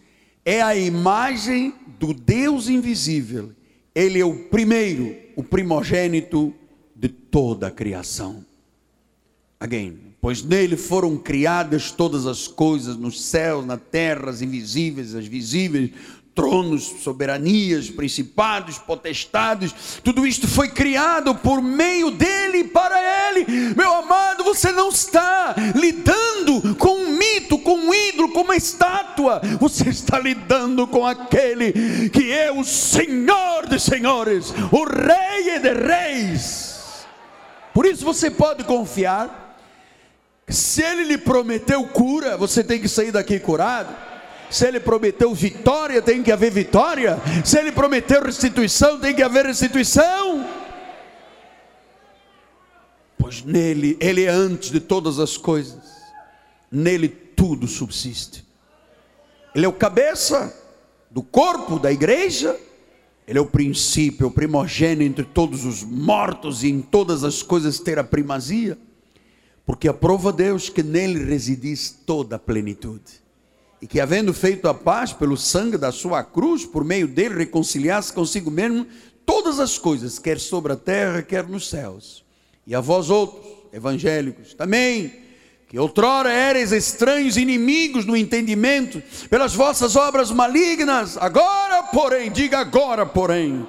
é 0.46 0.62
a 0.62 0.76
imagem 0.76 1.74
do 2.00 2.14
Deus 2.14 2.70
invisível, 2.70 3.52
ele 3.94 4.20
é 4.20 4.26
o 4.26 4.46
primeiro, 4.46 5.16
o 5.36 5.44
primogênito 5.44 6.54
de 6.96 7.10
toda 7.10 7.68
a 7.68 7.72
criação. 7.72 8.46
Again, 9.60 9.98
pois 10.22 10.44
nele 10.44 10.78
foram 10.78 11.18
criadas 11.18 11.92
todas 11.92 12.28
as 12.28 12.48
coisas 12.48 12.96
nos 12.96 13.22
céus, 13.24 13.66
na 13.66 13.78
terra, 13.78 14.30
as 14.30 14.42
invisíveis, 14.42 15.16
as 15.16 15.26
visíveis, 15.26 15.92
tronos, 16.38 16.84
soberanias, 17.04 17.90
principados, 17.90 18.78
potestades, 18.78 19.74
tudo 20.04 20.28
isto 20.28 20.48
foi 20.48 20.70
criado 20.70 21.34
por 21.34 21.64
meio 21.64 22.12
dele 22.12 22.60
e 22.60 22.64
para 22.64 22.96
ele. 23.28 23.74
Meu 23.76 23.92
amado, 23.92 24.44
você 24.44 24.72
não 24.72 24.90
está 24.90 25.56
lidando 25.74 26.76
com 26.76 26.92
um 26.92 27.18
mito, 27.18 27.58
com 27.58 27.74
um 27.76 27.92
ídolo, 27.92 28.32
com 28.32 28.42
uma 28.42 28.56
estátua, 28.56 29.42
você 29.60 29.90
está 29.90 30.20
lidando 30.20 30.86
com 30.86 31.08
aquele 31.08 32.10
que 32.12 32.32
é 32.32 32.52
o 32.52 32.64
Senhor 32.64 33.66
de 33.68 33.80
senhores, 33.80 34.54
o 34.72 34.84
Rei 34.84 35.60
de 35.60 35.74
reis. 35.74 37.08
Por 37.74 37.88
isso 37.88 38.06
você 38.06 38.30
pode 38.30 38.64
confiar. 38.64 39.58
Se 40.48 40.84
ele 40.84 41.04
lhe 41.04 41.18
prometeu 41.18 41.84
cura, 41.88 42.38
você 42.38 42.64
tem 42.64 42.80
que 42.80 42.88
sair 42.88 43.12
daqui 43.12 43.40
curado. 43.40 44.07
Se 44.50 44.66
ele 44.66 44.80
prometeu 44.80 45.34
vitória, 45.34 46.02
tem 46.02 46.24
que 46.24 46.32
haver 46.32 46.52
vitória. 46.52 47.20
Se 47.44 47.60
ele 47.60 47.72
prometeu 47.72 48.24
restituição, 48.24 49.00
tem 49.00 49.14
que 49.14 49.22
haver 49.22 49.46
restituição. 49.46 50.48
Pois 53.18 53.44
nele, 53.44 53.98
ele 54.00 54.24
é 54.24 54.30
antes 54.30 54.72
de 54.72 54.80
todas 54.80 55.20
as 55.20 55.36
coisas. 55.36 55.98
Nele 56.72 57.10
tudo 57.10 57.68
subsiste. 57.68 58.46
Ele 59.54 59.66
é 59.66 59.70
o 59.70 59.74
cabeça 59.74 60.56
do 61.12 61.22
corpo 61.22 61.78
da 61.78 61.92
igreja. 61.92 62.58
Ele 63.28 63.38
é 63.38 63.42
o 63.42 63.46
princípio, 63.46 64.28
o 64.28 64.32
primogênito 64.32 65.04
entre 65.04 65.26
todos 65.26 65.66
os 65.66 65.84
mortos 65.84 66.64
e 66.64 66.70
em 66.70 66.82
todas 66.82 67.26
as 67.26 67.44
coisas 67.44 67.78
ter 67.78 68.00
a 68.00 68.04
primazia, 68.04 68.78
porque 69.66 69.90
aprova 69.90 70.32
Deus 70.32 70.70
que 70.70 70.82
nele 70.82 71.26
residis 71.26 71.92
toda 72.06 72.38
a 72.38 72.40
plenitude. 72.40 73.27
E 73.82 73.88
que, 73.88 74.00
havendo 74.00 74.34
feito 74.34 74.68
a 74.68 74.74
paz 74.74 75.14
pelo 75.14 75.38
sangue 75.38 75.78
da 75.78 75.92
sua 75.92 76.24
cruz, 76.24 76.66
por 76.66 76.84
meio 76.84 77.08
dele 77.08 77.36
reconciliasse 77.36 78.12
consigo 78.12 78.50
mesmo 78.50 78.88
todas 79.26 79.60
as 79.60 79.78
coisas, 79.78 80.18
quer 80.18 80.40
sobre 80.40 80.74
a 80.74 80.76
terra, 80.76 81.22
quer 81.22 81.48
nos 81.48 81.70
céus. 81.70 82.24
E 82.66 82.74
a 82.74 82.82
vós 82.82 83.10
outros, 83.10 83.46
evangélicos, 83.72 84.54
também, 84.54 85.14
que 85.68 85.78
outrora 85.78 86.32
eres 86.32 86.72
estranhos 86.72 87.36
inimigos 87.36 88.06
no 88.06 88.16
entendimento, 88.16 89.04
pelas 89.30 89.54
vossas 89.54 89.96
obras 89.96 90.32
malignas, 90.32 91.18
agora, 91.18 91.84
porém, 91.84 92.32
diga 92.32 92.60
agora, 92.60 93.06
porém, 93.06 93.68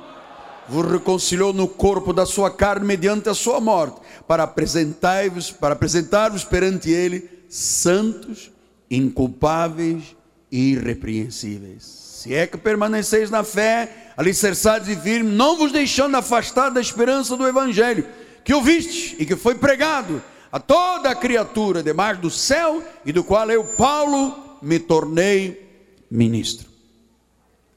vos 0.69 0.91
reconciliou 0.91 1.53
no 1.53 1.67
corpo 1.67 2.13
da 2.13 2.25
sua 2.25 2.51
carne 2.51 2.87
mediante 2.87 3.29
a 3.29 3.35
sua 3.35 3.61
morte, 3.61 4.01
para 4.29 4.45
apresentar-vos, 4.45 5.51
para 5.51 5.73
apresentar-vos 5.73 6.45
perante 6.45 6.91
ele 6.91 7.29
santos, 7.49 8.51
inculpáveis 8.91 10.17
e 10.51 10.73
irrepreensíveis. 10.73 11.83
Se 11.85 12.35
é 12.35 12.47
que 12.47 12.59
permaneceis 12.59 13.31
na 13.31 13.45
fé, 13.45 14.13
alicerçados 14.17 14.89
e 14.89 14.97
firmes, 14.97 15.33
não 15.33 15.57
vos 15.57 15.71
deixando 15.71 16.17
afastar 16.17 16.71
da 16.71 16.81
esperança 16.81 17.37
do 17.37 17.47
evangelho 17.47 18.07
que 18.45 18.55
ouviste 18.55 19.17
e 19.19 19.27
que 19.27 19.37
foi 19.37 19.55
pregado 19.55 20.23
a 20.51 20.59
toda 20.59 21.11
a 21.11 21.15
criatura 21.15 21.83
debaixo 21.83 22.23
do 22.23 22.31
céu 22.31 22.83
e 23.05 23.13
do 23.13 23.23
qual 23.23 23.51
eu, 23.51 23.63
Paulo, 23.65 24.59
me 24.63 24.79
tornei 24.79 25.69
ministro. 26.11 26.69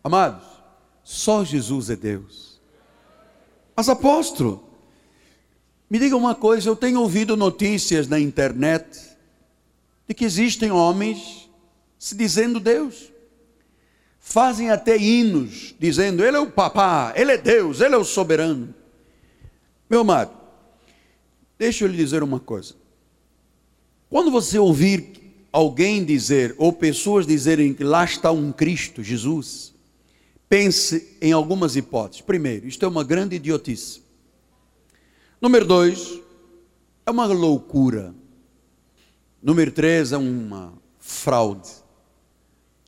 Amados, 0.03 0.43
só 1.03 1.43
Jesus 1.43 1.89
é 1.89 1.95
Deus. 1.95 2.59
Mas 3.75 3.89
apóstolo, 3.89 4.63
me 5.89 5.99
diga 5.99 6.15
uma 6.15 6.33
coisa, 6.33 6.69
eu 6.69 6.75
tenho 6.75 7.01
ouvido 7.01 7.35
notícias 7.35 8.07
na 8.07 8.19
internet 8.19 9.10
de 10.11 10.13
que 10.13 10.25
existem 10.25 10.71
homens 10.71 11.49
se 11.97 12.13
dizendo 12.15 12.59
Deus. 12.59 13.09
Fazem 14.19 14.69
até 14.69 14.97
hinos 14.97 15.73
dizendo, 15.79 16.21
Ele 16.21 16.35
é 16.35 16.39
o 16.39 16.51
papá, 16.51 17.13
Ele 17.15 17.31
é 17.31 17.37
Deus, 17.37 17.79
Ele 17.79 17.95
é 17.95 17.97
o 17.97 18.03
soberano. 18.03 18.75
Meu 19.89 20.01
amado, 20.01 20.41
Deixa 21.57 21.85
eu 21.85 21.87
lhe 21.87 21.95
dizer 21.95 22.23
uma 22.23 22.39
coisa. 22.39 22.73
Quando 24.09 24.31
você 24.31 24.57
ouvir 24.57 25.45
alguém 25.51 26.03
dizer, 26.03 26.55
ou 26.57 26.73
pessoas 26.73 27.25
dizerem 27.25 27.73
que 27.73 27.83
lá 27.83 28.03
está 28.03 28.31
um 28.31 28.51
Cristo, 28.51 29.01
Jesus, 29.01 29.73
pense 30.49 31.15
em 31.21 31.31
algumas 31.31 31.75
hipóteses. 31.75 32.19
Primeiro, 32.19 32.67
isto 32.67 32.83
é 32.83 32.87
uma 32.87 33.03
grande 33.03 33.37
idiotice. 33.37 34.01
Número 35.39 35.63
dois, 35.63 36.19
é 37.05 37.11
uma 37.11 37.27
loucura. 37.27 38.15
Número 39.41 39.71
três, 39.71 40.11
é 40.11 40.17
uma 40.17 40.73
fraude. 40.99 41.69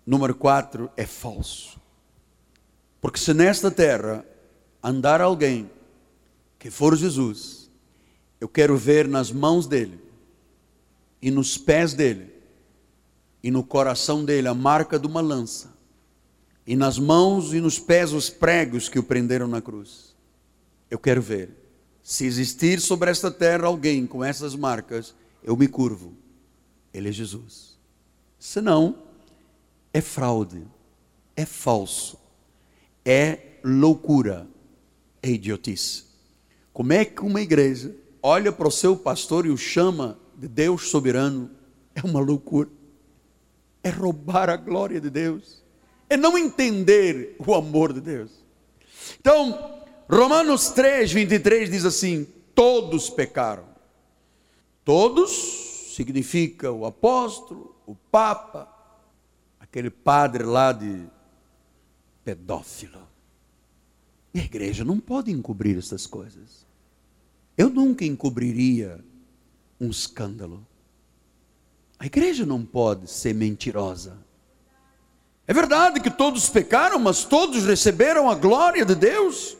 Número 0.05 0.35
quatro, 0.35 0.89
é 0.95 1.05
falso. 1.05 1.81
Porque 3.01 3.19
se 3.19 3.33
nesta 3.33 3.71
terra 3.71 4.25
andar 4.81 5.19
alguém 5.19 5.69
que 6.59 6.69
for 6.69 6.95
Jesus, 6.95 7.69
eu 8.39 8.47
quero 8.47 8.77
ver 8.77 9.07
nas 9.07 9.31
mãos 9.31 9.65
dele, 9.65 9.99
e 11.21 11.31
nos 11.31 11.57
pés 11.57 11.93
dele, 11.93 12.33
e 13.41 13.49
no 13.49 13.63
coração 13.63 14.23
dele 14.23 14.47
a 14.47 14.53
marca 14.53 14.99
de 14.99 15.07
uma 15.07 15.21
lança, 15.21 15.73
e 16.67 16.75
nas 16.75 16.99
mãos 16.99 17.53
e 17.53 17.59
nos 17.59 17.79
pés 17.79 18.13
os 18.13 18.29
pregos 18.29 18.87
que 18.87 18.99
o 18.99 19.03
prenderam 19.03 19.47
na 19.47 19.61
cruz. 19.61 20.15
Eu 20.89 20.99
quero 20.99 21.21
ver. 21.21 21.49
Se 22.01 22.25
existir 22.25 22.79
sobre 22.79 23.09
esta 23.09 23.31
terra 23.31 23.65
alguém 23.65 24.05
com 24.05 24.23
essas 24.23 24.55
marcas, 24.55 25.15
eu 25.41 25.57
me 25.57 25.67
curvo. 25.67 26.13
Ele 26.93 27.09
é 27.09 27.11
Jesus. 27.11 27.77
Senão, 28.37 28.97
é 29.93 30.01
fraude, 30.01 30.63
é 31.35 31.45
falso, 31.45 32.19
é 33.05 33.39
loucura, 33.63 34.47
é 35.21 35.29
idiotice. 35.29 36.03
Como 36.71 36.93
é 36.93 37.05
que 37.05 37.21
uma 37.21 37.41
igreja 37.41 37.95
olha 38.21 38.51
para 38.51 38.67
o 38.67 38.71
seu 38.71 38.95
pastor 38.95 39.45
e 39.45 39.49
o 39.49 39.57
chama 39.57 40.17
de 40.37 40.47
Deus 40.47 40.89
soberano, 40.89 41.51
é 41.93 42.01
uma 42.01 42.21
loucura. 42.21 42.69
É 43.83 43.89
roubar 43.89 44.49
a 44.49 44.55
glória 44.55 44.99
de 44.99 45.09
Deus. 45.09 45.61
É 46.09 46.15
não 46.15 46.37
entender 46.37 47.35
o 47.45 47.53
amor 47.53 47.91
de 47.91 47.99
Deus. 47.99 48.31
Então, 49.19 49.83
Romanos 50.09 50.69
3, 50.69 51.11
23 51.11 51.69
diz 51.69 51.85
assim: 51.85 52.25
todos 52.55 53.09
pecaram. 53.09 53.65
Todos 54.85 55.62
significa 55.95 56.71
o 56.71 56.85
apóstolo, 56.85 57.75
o 57.85 57.95
papa, 57.95 58.67
aquele 59.59 59.89
padre 59.89 60.43
lá 60.43 60.71
de 60.71 61.05
pedófilo. 62.23 63.07
E 64.33 64.39
a 64.39 64.43
igreja 64.43 64.83
não 64.83 64.99
pode 64.99 65.31
encobrir 65.31 65.77
essas 65.77 66.07
coisas. 66.07 66.65
Eu 67.57 67.69
nunca 67.69 68.03
encobriria 68.03 69.03
um 69.79 69.89
escândalo. 69.89 70.65
A 71.99 72.05
igreja 72.05 72.45
não 72.45 72.65
pode 72.65 73.09
ser 73.09 73.35
mentirosa. 73.35 74.17
É 75.45 75.53
verdade 75.53 75.99
que 75.99 76.09
todos 76.09 76.49
pecaram, 76.49 76.97
mas 76.97 77.23
todos 77.23 77.65
receberam 77.65 78.29
a 78.29 78.35
glória 78.35 78.85
de 78.85 78.95
Deus. 78.95 79.57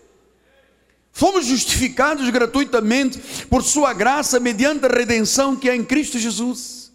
Fomos 1.16 1.46
justificados 1.46 2.28
gratuitamente 2.32 3.20
por 3.48 3.64
Sua 3.64 3.94
graça, 3.94 4.40
mediante 4.40 4.84
a 4.86 4.90
redenção 4.90 5.56
que 5.56 5.70
é 5.70 5.76
em 5.76 5.84
Cristo 5.84 6.18
Jesus, 6.18 6.92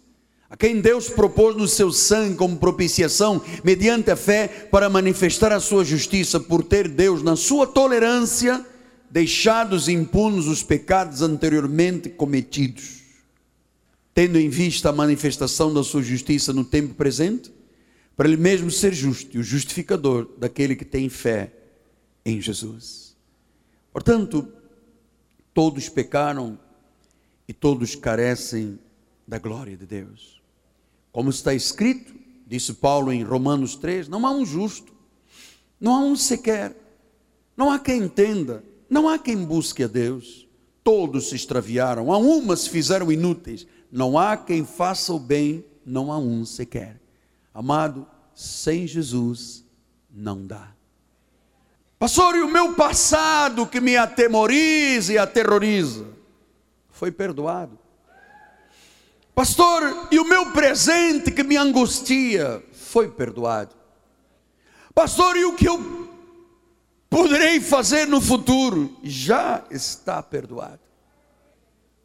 a 0.49 0.57
quem 0.57 0.81
Deus 0.81 1.07
propôs 1.07 1.55
no 1.55 1.69
seu 1.69 1.89
sangue 1.89 2.35
como 2.35 2.57
propiciação, 2.57 3.41
mediante 3.63 4.11
a 4.11 4.17
fé, 4.17 4.67
para 4.69 4.89
manifestar 4.89 5.53
a 5.53 5.59
Sua 5.61 5.85
justiça, 5.85 6.37
por 6.37 6.63
ter 6.63 6.89
Deus, 6.89 7.23
na 7.23 7.37
Sua 7.37 7.65
tolerância, 7.65 8.65
deixados 9.09 9.87
impunes 9.87 10.47
os 10.47 10.61
pecados 10.61 11.21
anteriormente 11.21 12.09
cometidos, 12.09 12.99
tendo 14.13 14.37
em 14.37 14.49
vista 14.49 14.89
a 14.89 14.93
manifestação 14.93 15.73
da 15.73 15.81
sua 15.81 16.03
justiça 16.03 16.51
no 16.51 16.65
tempo 16.65 16.93
presente, 16.93 17.51
para 18.17 18.27
ele 18.27 18.37
mesmo 18.37 18.69
ser 18.69 18.93
justo 18.93 19.37
e 19.37 19.39
o 19.39 19.43
justificador 19.43 20.29
daquele 20.37 20.75
que 20.75 20.83
tem 20.83 21.07
fé 21.07 21.53
em 22.25 22.41
Jesus. 22.41 23.08
Portanto, 23.91 24.47
todos 25.53 25.89
pecaram 25.89 26.57
e 27.47 27.53
todos 27.53 27.95
carecem 27.95 28.79
da 29.27 29.39
glória 29.39 29.75
de 29.75 29.85
Deus. 29.85 30.41
Como 31.11 31.29
está 31.29 31.53
escrito, 31.53 32.13
disse 32.45 32.73
Paulo 32.73 33.11
em 33.11 33.23
Romanos 33.23 33.75
3, 33.75 34.07
não 34.07 34.25
há 34.25 34.31
um 34.31 34.45
justo, 34.45 34.93
não 35.79 35.95
há 35.95 35.99
um 35.99 36.15
sequer, 36.15 36.75
não 37.55 37.71
há 37.71 37.79
quem 37.79 38.03
entenda, 38.03 38.63
não 38.89 39.07
há 39.07 39.19
quem 39.19 39.43
busque 39.43 39.83
a 39.83 39.87
Deus. 39.87 40.47
Todos 40.83 41.29
se 41.29 41.35
extraviaram, 41.35 42.11
a 42.11 42.17
uma 42.17 42.55
se 42.55 42.69
fizeram 42.69 43.11
inúteis. 43.11 43.67
Não 43.91 44.17
há 44.17 44.37
quem 44.37 44.63
faça 44.63 45.13
o 45.13 45.19
bem, 45.19 45.65
não 45.85 46.11
há 46.11 46.17
um 46.17 46.45
sequer. 46.45 47.01
Amado, 47.53 48.07
sem 48.33 48.87
Jesus 48.87 49.65
não 50.09 50.45
dá. 50.45 50.78
Pastor, 51.99 52.37
e 52.37 52.39
o 52.39 52.49
meu 52.49 52.75
passado 52.75 53.67
que 53.67 53.81
me 53.81 53.97
atemoriza 53.97 55.11
e 55.11 55.17
aterroriza 55.17 56.05
foi 56.89 57.11
perdoado. 57.11 57.77
Pastor, 59.35 60.07
e 60.09 60.17
o 60.17 60.23
meu 60.23 60.51
presente 60.53 61.29
que 61.29 61.43
me 61.43 61.57
angustia 61.57 62.63
foi 62.71 63.09
perdoado. 63.09 63.75
Pastor, 64.95 65.35
e 65.35 65.43
o 65.43 65.53
que 65.57 65.67
eu 65.67 66.09
poderei 67.09 67.59
fazer 67.59 68.07
no 68.07 68.21
futuro, 68.21 68.97
já 69.03 69.65
está 69.69 70.23
perdoado. 70.23 70.79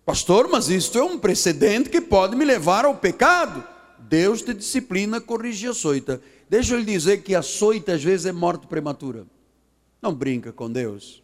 Pastor, 0.04 0.48
mas 0.48 0.68
isto 0.68 0.98
é 0.98 1.04
um 1.04 1.20
precedente 1.20 1.88
que 1.88 2.00
pode 2.00 2.34
me 2.34 2.44
levar 2.44 2.84
ao 2.84 2.96
pecado. 2.96 3.62
Deus 3.96 4.42
te 4.42 4.52
disciplina, 4.52 5.20
corrige 5.20 5.68
a 5.68 5.72
soita. 5.72 6.20
Deixa 6.50 6.74
eu 6.74 6.80
lhe 6.80 6.84
dizer 6.84 7.22
que 7.22 7.32
a 7.32 7.42
soita 7.42 7.94
às 7.94 8.02
vezes 8.02 8.26
é 8.26 8.32
morte 8.32 8.66
prematura. 8.66 9.24
Não 10.04 10.12
brinca 10.12 10.52
com 10.52 10.70
Deus. 10.70 11.22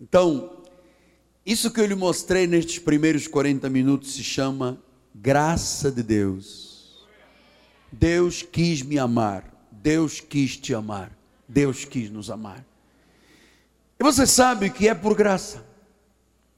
Então, 0.00 0.52
isso 1.44 1.68
que 1.68 1.80
eu 1.80 1.86
lhe 1.86 1.96
mostrei 1.96 2.46
nestes 2.46 2.78
primeiros 2.78 3.26
40 3.26 3.68
minutos 3.68 4.14
se 4.14 4.22
chama 4.22 4.78
graça 5.12 5.90
de 5.90 6.00
Deus. 6.00 7.04
Deus 7.90 8.40
quis 8.40 8.82
me 8.82 9.00
amar. 9.00 9.52
Deus 9.68 10.20
quis 10.20 10.56
te 10.56 10.72
amar. 10.72 11.10
Deus 11.48 11.84
quis 11.84 12.08
nos 12.08 12.30
amar. 12.30 12.64
E 13.98 14.04
você 14.04 14.28
sabe 14.28 14.70
que 14.70 14.86
é 14.86 14.94
por 14.94 15.16
graça. 15.16 15.66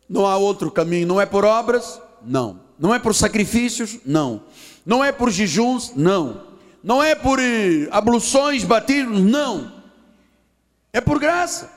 Não 0.07 0.27
há 0.27 0.37
outro 0.37 0.71
caminho, 0.71 1.07
não 1.07 1.19
é 1.19 1.25
por 1.25 1.47
obras? 1.47 1.99
Não. 2.23 2.61
Não 2.79 2.95
é 2.95 2.99
por 2.99 3.15
sacrifícios? 3.15 3.99
Não. 4.05 4.43
Não 4.85 5.03
é 5.03 5.11
por 5.11 5.31
jejuns? 5.31 5.95
Não. 5.97 6.49
Não 6.83 7.03
é 7.03 7.15
por 7.15 7.39
eh, 7.39 7.89
abluções, 7.91 8.63
batismos? 8.63 9.23
Não. 9.23 9.84
É 10.95 11.01
por 11.01 11.19
graça. 11.19 11.73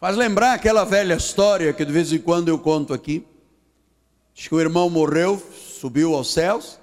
Faz 0.00 0.16
lembrar 0.16 0.52
aquela 0.52 0.82
velha 0.82 1.14
história 1.14 1.72
que 1.72 1.84
de 1.84 1.92
vez 1.92 2.12
em 2.12 2.18
quando 2.18 2.48
eu 2.48 2.58
conto 2.58 2.92
aqui. 2.92 3.24
Diz 4.34 4.48
que 4.48 4.54
o 4.54 4.60
irmão 4.60 4.90
morreu, 4.90 5.40
subiu 5.80 6.12
aos 6.16 6.32
céus. 6.32 6.80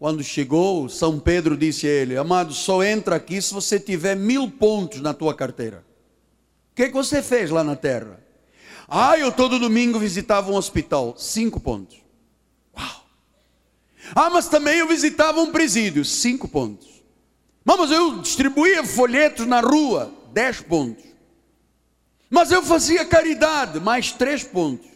Quando 0.00 0.24
chegou, 0.24 0.88
São 0.88 1.20
Pedro 1.20 1.56
disse 1.56 1.86
a 1.86 1.90
ele: 1.90 2.16
Amado, 2.16 2.52
só 2.52 2.82
entra 2.82 3.14
aqui 3.14 3.40
se 3.40 3.54
você 3.54 3.78
tiver 3.78 4.16
mil 4.16 4.50
pontos 4.50 5.00
na 5.00 5.14
tua 5.14 5.32
carteira. 5.32 5.84
O 6.72 6.74
que, 6.74 6.88
que 6.88 6.92
você 6.92 7.22
fez 7.22 7.48
lá 7.48 7.62
na 7.62 7.76
terra? 7.76 8.18
Ah, 8.88 9.16
eu 9.16 9.30
todo 9.30 9.60
domingo 9.60 9.96
visitava 10.00 10.50
um 10.50 10.56
hospital. 10.56 11.14
Cinco 11.16 11.60
pontos. 11.60 11.98
Uau! 12.76 13.04
Ah, 14.12 14.28
mas 14.28 14.48
também 14.48 14.78
eu 14.78 14.88
visitava 14.88 15.40
um 15.40 15.52
presídio. 15.52 16.04
Cinco 16.04 16.48
pontos. 16.48 16.99
Mas 17.64 17.90
eu 17.90 18.18
distribuía 18.18 18.84
folhetos 18.84 19.46
na 19.46 19.60
rua. 19.60 20.12
Dez 20.32 20.60
pontos. 20.60 21.04
Mas 22.28 22.50
eu 22.50 22.62
fazia 22.62 23.04
caridade. 23.04 23.80
Mais 23.80 24.12
três 24.12 24.42
pontos. 24.42 24.86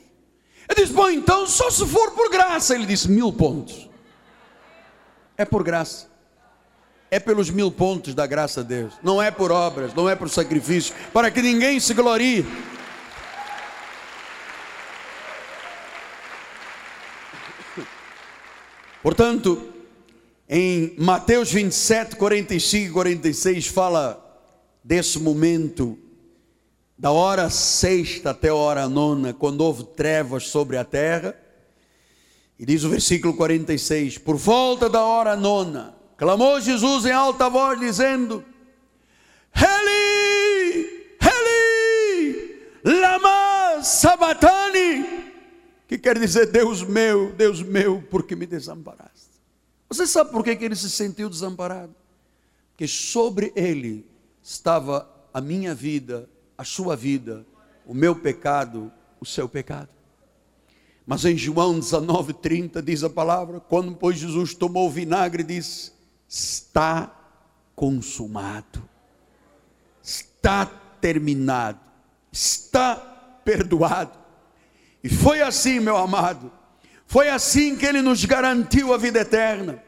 Eu 0.68 0.74
disse, 0.74 0.92
bom, 0.92 1.10
então 1.10 1.46
só 1.46 1.70
se 1.70 1.86
for 1.86 2.12
por 2.12 2.30
graça. 2.30 2.74
Ele 2.74 2.86
disse, 2.86 3.10
mil 3.10 3.32
pontos. 3.32 3.88
É 5.36 5.44
por 5.44 5.62
graça. 5.62 6.08
É 7.10 7.20
pelos 7.20 7.50
mil 7.50 7.70
pontos 7.70 8.14
da 8.14 8.26
graça 8.26 8.62
de 8.62 8.68
Deus. 8.68 8.94
Não 9.02 9.20
é 9.20 9.30
por 9.30 9.52
obras, 9.52 9.92
não 9.94 10.08
é 10.08 10.16
por 10.16 10.28
sacrifício. 10.28 10.94
Para 11.12 11.30
que 11.30 11.42
ninguém 11.42 11.78
se 11.78 11.92
glorie. 11.92 12.46
Portanto, 19.02 19.73
em 20.48 20.94
Mateus 20.98 21.50
27, 21.50 22.16
45 22.16 22.90
e 22.90 22.92
46, 22.92 23.66
fala 23.68 24.20
desse 24.82 25.18
momento, 25.18 25.98
da 26.96 27.10
hora 27.10 27.48
sexta 27.48 28.30
até 28.30 28.50
a 28.50 28.54
hora 28.54 28.88
nona, 28.88 29.32
quando 29.32 29.62
houve 29.62 29.84
trevas 29.84 30.48
sobre 30.48 30.76
a 30.76 30.84
terra, 30.84 31.34
e 32.58 32.64
diz 32.64 32.84
o 32.84 32.90
versículo 32.90 33.34
46: 33.34 34.18
Por 34.18 34.36
volta 34.36 34.88
da 34.88 35.02
hora 35.02 35.34
nona, 35.34 35.94
clamou 36.16 36.60
Jesus 36.60 37.04
em 37.04 37.10
alta 37.10 37.48
voz, 37.48 37.80
dizendo: 37.80 38.44
Eli, 39.56 41.18
Eli, 41.20 42.62
lama 42.84 43.82
sabatani. 43.82 45.24
Que 45.88 45.98
quer 45.98 46.18
dizer, 46.18 46.46
Deus 46.46 46.82
meu, 46.82 47.32
Deus 47.32 47.60
meu, 47.60 48.02
por 48.02 48.22
que 48.22 48.36
me 48.36 48.46
desamparaste? 48.46 49.33
Você 49.88 50.06
sabe 50.06 50.30
por 50.30 50.42
que 50.42 50.50
ele 50.50 50.76
se 50.76 50.90
sentiu 50.90 51.28
desamparado? 51.28 51.94
Porque 52.70 52.88
sobre 52.88 53.52
ele 53.54 54.04
estava 54.42 55.08
a 55.32 55.40
minha 55.40 55.74
vida, 55.74 56.28
a 56.56 56.64
sua 56.64 56.96
vida, 56.96 57.46
o 57.86 57.94
meu 57.94 58.16
pecado, 58.16 58.92
o 59.20 59.26
seu 59.26 59.48
pecado. 59.48 59.90
Mas 61.06 61.24
em 61.24 61.36
João 61.36 61.78
19:30 61.78 62.82
diz 62.82 63.04
a 63.04 63.10
palavra, 63.10 63.60
quando 63.60 63.94
pois 63.94 64.18
Jesus 64.18 64.54
tomou 64.54 64.88
o 64.88 64.90
vinagre, 64.90 65.42
disse: 65.42 65.92
está 66.28 67.14
consumado, 67.76 68.88
está 70.02 70.66
terminado, 71.00 71.80
está 72.32 72.96
perdoado. 73.44 74.18
E 75.02 75.08
foi 75.08 75.42
assim, 75.42 75.80
meu 75.80 75.96
amado, 75.96 76.50
foi 77.06 77.28
assim 77.28 77.76
que 77.76 77.86
ele 77.86 78.02
nos 78.02 78.24
garantiu 78.24 78.92
a 78.92 78.96
vida 78.96 79.20
eterna. 79.20 79.82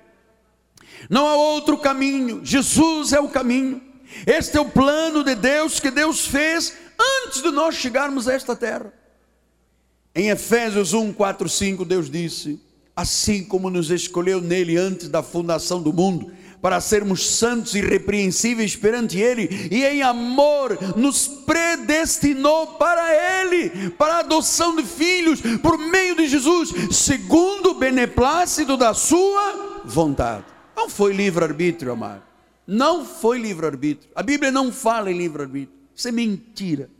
Não 1.09 1.27
há 1.27 1.37
outro 1.37 1.79
caminho, 1.79 2.41
Jesus 2.45 3.13
é 3.13 3.21
o 3.21 3.29
caminho. 3.29 3.83
Este 4.27 4.57
é 4.57 4.61
o 4.61 4.69
plano 4.69 5.25
de 5.25 5.35
Deus 5.35 5.81
que 5.81 5.91
Deus 5.91 6.27
fez 6.27 6.73
antes 7.25 7.43
de 7.43 7.51
nós 7.51 7.75
chegarmos 7.75 8.29
a 8.29 8.35
esta 8.35 8.57
terra. 8.57 8.93
Em 10.15 10.31
Efésios 10.31 10.95
1, 10.95 11.13
4, 11.13 11.49
5, 11.49 11.85
Deus 11.85 12.11
disse: 12.11 12.61
Assim 12.95 13.45
como 13.45 13.69
nos 13.69 13.91
escolheu 13.91 14.41
nele 14.41 14.77
antes 14.77 15.09
da 15.09 15.23
fundação 15.23 15.83
do 15.83 15.93
mundo, 15.93 16.33
para 16.67 16.81
sermos 16.81 17.25
santos 17.25 17.77
e 17.77 17.79
irrepreensíveis 17.79 18.75
perante 18.75 19.21
Ele, 19.21 19.69
e 19.71 19.85
em 19.85 20.03
amor 20.03 20.77
nos 20.97 21.29
predestinou 21.29 22.67
para 22.77 23.41
Ele, 23.41 23.91
para 23.91 24.15
a 24.15 24.19
adoção 24.19 24.75
de 24.75 24.83
filhos, 24.83 25.41
por 25.63 25.79
meio 25.79 26.17
de 26.17 26.27
Jesus, 26.27 26.75
segundo 26.91 27.71
o 27.71 27.75
beneplácito 27.75 28.77
da 28.77 28.93
Sua 28.95 29.81
vontade. 29.85 30.45
Não 30.75 30.89
foi 30.91 31.13
livre-arbítrio, 31.13 31.93
amado. 31.93 32.25
Não 32.67 33.05
foi 33.05 33.39
livre-arbítrio. 33.39 34.11
A 34.13 34.25
Bíblia 34.25 34.51
não 34.51 34.73
fala 34.73 35.09
em 35.09 35.17
livre-arbítrio. 35.17 35.79
Isso 35.95 36.09
é 36.09 36.11
mentira. 36.11 36.91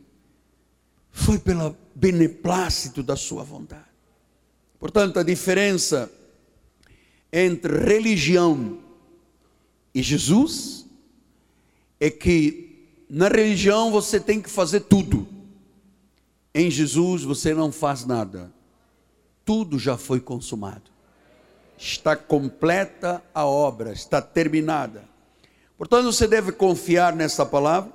Foi 1.11 1.39
pela 1.39 1.77
beneplácito 1.93 3.03
da 3.03 3.17
sua 3.17 3.43
vontade. 3.43 3.83
Portanto, 4.79 5.19
a 5.19 5.23
diferença 5.23 6.09
entre 7.33 7.79
religião 7.79 8.86
e 9.97 10.03
Jesus 10.03 10.85
é 11.99 12.11
que 12.11 12.85
na 13.09 13.27
religião 13.27 13.91
você 13.91 14.19
tem 14.19 14.39
que 14.39 14.47
fazer 14.47 14.81
tudo. 14.81 15.27
Em 16.53 16.69
Jesus 16.69 17.23
você 17.23 17.51
não 17.51 17.71
faz 17.71 18.05
nada. 18.05 18.53
Tudo 19.43 19.79
já 19.79 19.97
foi 19.97 20.19
consumado. 20.19 20.91
Está 21.79 22.15
completa 22.15 23.23
a 23.33 23.43
obra, 23.47 23.91
está 23.91 24.21
terminada. 24.21 25.03
Portanto, 25.75 26.11
você 26.11 26.27
deve 26.27 26.51
confiar 26.51 27.15
nessa 27.15 27.43
palavra 27.43 27.91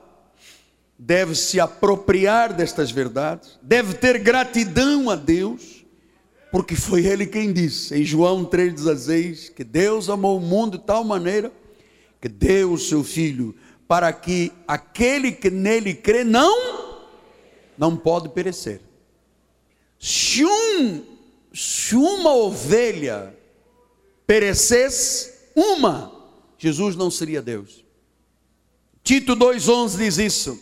deve 0.98 1.36
se 1.36 1.60
apropriar 1.60 2.52
destas 2.52 2.90
verdades, 2.90 3.58
deve 3.62 3.94
ter 3.94 4.18
gratidão 4.18 5.08
a 5.08 5.14
Deus, 5.14 5.84
porque 6.50 6.74
foi 6.74 7.06
Ele 7.06 7.26
quem 7.26 7.52
disse, 7.52 7.96
em 7.96 8.04
João 8.04 8.44
3,16, 8.44 9.52
que 9.52 9.62
Deus 9.62 10.08
amou 10.08 10.38
o 10.38 10.40
mundo 10.40 10.78
de 10.78 10.84
tal 10.84 11.02
maneira 11.04 11.52
que 12.22 12.28
deu 12.28 12.72
o 12.72 12.78
seu 12.78 13.02
Filho, 13.02 13.52
para 13.88 14.12
que 14.12 14.52
aquele 14.66 15.32
que 15.32 15.50
nele 15.50 15.92
crê 15.92 16.22
não, 16.22 17.00
não 17.76 17.96
pode 17.96 18.28
perecer. 18.28 18.80
Se, 19.98 20.44
um, 20.44 21.04
se 21.52 21.96
uma 21.96 22.32
ovelha 22.32 23.36
perecesse, 24.24 25.32
uma, 25.54 26.12
Jesus 26.56 26.94
não 26.94 27.10
seria 27.10 27.42
Deus. 27.42 27.84
Tito 29.02 29.34
2,11 29.34 29.98
diz 29.98 30.18
isso. 30.18 30.60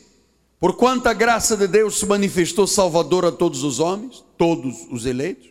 Por 0.59 0.77
quanta 0.77 1.13
graça 1.13 1.59
de 1.59 1.67
Deus 1.67 1.99
se 1.99 2.07
manifestou 2.07 2.67
Salvador 2.67 3.27
a 3.27 3.33
todos 3.33 3.63
os 3.63 3.81
homens, 3.81 4.25
todos 4.39 4.87
os 4.91 5.05
eleitos, 5.05 5.50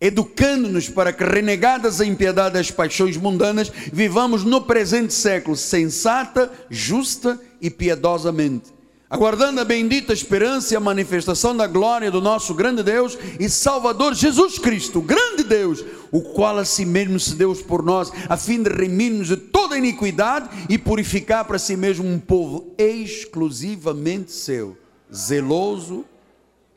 educando-nos 0.00 0.88
para 0.88 1.12
que, 1.12 1.24
renegadas 1.24 2.00
a 2.00 2.06
impiedade 2.06 2.54
das 2.54 2.70
paixões 2.70 3.16
mundanas, 3.16 3.70
vivamos 3.92 4.44
no 4.44 4.62
presente 4.62 5.12
século 5.12 5.56
sensata, 5.56 6.50
justa 6.70 7.40
e 7.60 7.70
piedosamente 7.70 8.80
aguardando 9.10 9.60
a 9.60 9.64
bendita 9.64 10.12
esperança 10.12 10.72
e 10.72 10.76
a 10.76 10.80
manifestação 10.80 11.54
da 11.56 11.66
glória 11.66 12.12
do 12.12 12.20
nosso 12.20 12.54
grande 12.54 12.84
Deus 12.84 13.18
e 13.40 13.48
Salvador 13.48 14.14
Jesus 14.14 14.56
Cristo, 14.56 15.02
grande 15.02 15.42
Deus, 15.42 15.84
o 16.12 16.22
qual 16.22 16.56
a 16.58 16.64
si 16.64 16.86
mesmo 16.86 17.18
se 17.18 17.34
deu 17.34 17.52
por 17.56 17.82
nós, 17.82 18.12
a 18.28 18.36
fim 18.36 18.62
de 18.62 18.70
remir-nos 18.70 19.26
de 19.26 19.36
toda 19.36 19.76
iniquidade 19.76 20.48
e 20.68 20.78
purificar 20.78 21.44
para 21.44 21.58
si 21.58 21.76
mesmo 21.76 22.06
um 22.06 22.20
povo 22.20 22.72
exclusivamente 22.78 24.30
seu, 24.30 24.78
zeloso 25.12 26.04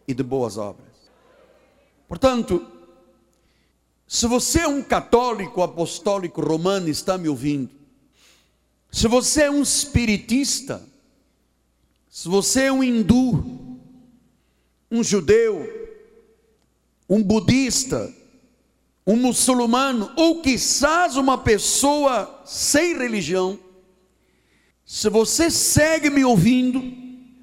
e 0.08 0.14
de 0.16 0.24
boas 0.24 0.58
obras. 0.58 0.88
Portanto, 2.08 2.66
se 4.14 4.28
você 4.28 4.60
é 4.60 4.68
um 4.68 4.84
católico 4.84 5.64
apostólico 5.64 6.40
romano 6.40 6.88
está 6.88 7.18
me 7.18 7.28
ouvindo, 7.28 7.72
se 8.92 9.08
você 9.08 9.46
é 9.46 9.50
um 9.50 9.64
espiritista, 9.64 10.88
se 12.12 12.30
você 12.30 12.66
é 12.66 12.72
um 12.72 12.84
hindu, 12.84 13.80
um 14.92 15.04
judeu, 15.04 15.68
um 17.10 17.24
budista, 17.24 18.14
um 19.06 19.16
muçulmano, 19.16 20.12
ou 20.16 20.44
quizás 20.44 21.18
uma 21.18 21.40
pessoa 21.40 22.44
sem 22.46 22.96
religião, 22.96 23.58
se 24.86 25.10
você 25.10 25.50
segue 25.50 26.12
me 26.12 26.24
ouvindo, 26.24 26.84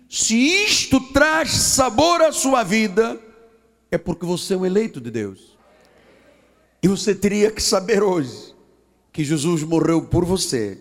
se 0.08 0.36
isto 0.36 1.00
traz 1.12 1.50
sabor 1.50 2.22
à 2.22 2.30
sua 2.30 2.62
vida, 2.62 3.20
é 3.90 3.98
porque 3.98 4.24
você 4.24 4.54
é 4.54 4.56
um 4.56 4.64
eleito 4.64 5.00
de 5.00 5.10
Deus. 5.10 5.58
E 6.82 6.88
você 6.88 7.14
teria 7.14 7.50
que 7.50 7.62
saber 7.62 8.02
hoje 8.02 8.54
que 9.12 9.24
Jesus 9.24 9.62
morreu 9.62 10.02
por 10.02 10.24
você, 10.24 10.78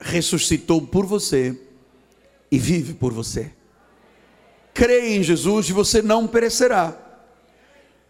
ressuscitou 0.00 0.86
por 0.86 1.04
você 1.04 1.58
e 2.50 2.58
vive 2.58 2.94
por 2.94 3.12
você. 3.12 3.52
Creia 4.72 5.16
em 5.16 5.22
Jesus 5.22 5.68
e 5.68 5.72
você 5.72 6.00
não 6.02 6.26
perecerá. 6.26 6.96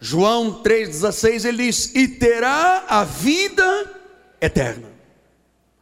João 0.01 0.63
3,16 0.63 1.45
ele 1.45 1.67
diz: 1.67 1.95
E 1.95 2.07
terá 2.09 2.85
a 2.89 3.05
vida 3.05 3.95
eterna. 4.41 4.89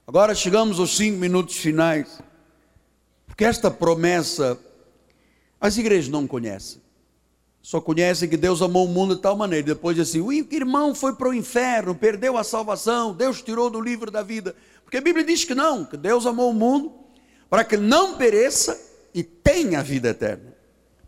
Agora 0.06 0.34
chegamos 0.34 0.78
aos 0.78 0.96
cinco 0.96 1.18
minutos 1.18 1.56
finais. 1.56 2.20
Porque 3.26 3.44
esta 3.44 3.70
promessa 3.70 4.58
as 5.60 5.76
igrejas 5.76 6.08
não 6.08 6.26
conhecem. 6.26 6.83
Só 7.64 7.80
conhecem 7.80 8.28
que 8.28 8.36
Deus 8.36 8.60
amou 8.60 8.84
o 8.84 8.88
mundo 8.88 9.16
de 9.16 9.22
tal 9.22 9.34
maneira. 9.34 9.68
Depois 9.68 9.98
assim, 9.98 10.20
o 10.20 10.30
irmão 10.30 10.94
foi 10.94 11.14
para 11.14 11.30
o 11.30 11.32
inferno, 11.32 11.94
perdeu 11.94 12.36
a 12.36 12.44
salvação, 12.44 13.14
Deus 13.14 13.40
tirou 13.40 13.70
do 13.70 13.80
livro 13.80 14.10
da 14.10 14.22
vida. 14.22 14.54
Porque 14.84 14.98
a 14.98 15.00
Bíblia 15.00 15.24
diz 15.24 15.46
que 15.46 15.54
não, 15.54 15.82
que 15.82 15.96
Deus 15.96 16.26
amou 16.26 16.50
o 16.50 16.54
mundo 16.54 16.92
para 17.48 17.64
que 17.64 17.78
não 17.78 18.18
pereça 18.18 18.78
e 19.14 19.22
tenha 19.22 19.80
a 19.80 19.82
vida 19.82 20.10
eterna. 20.10 20.54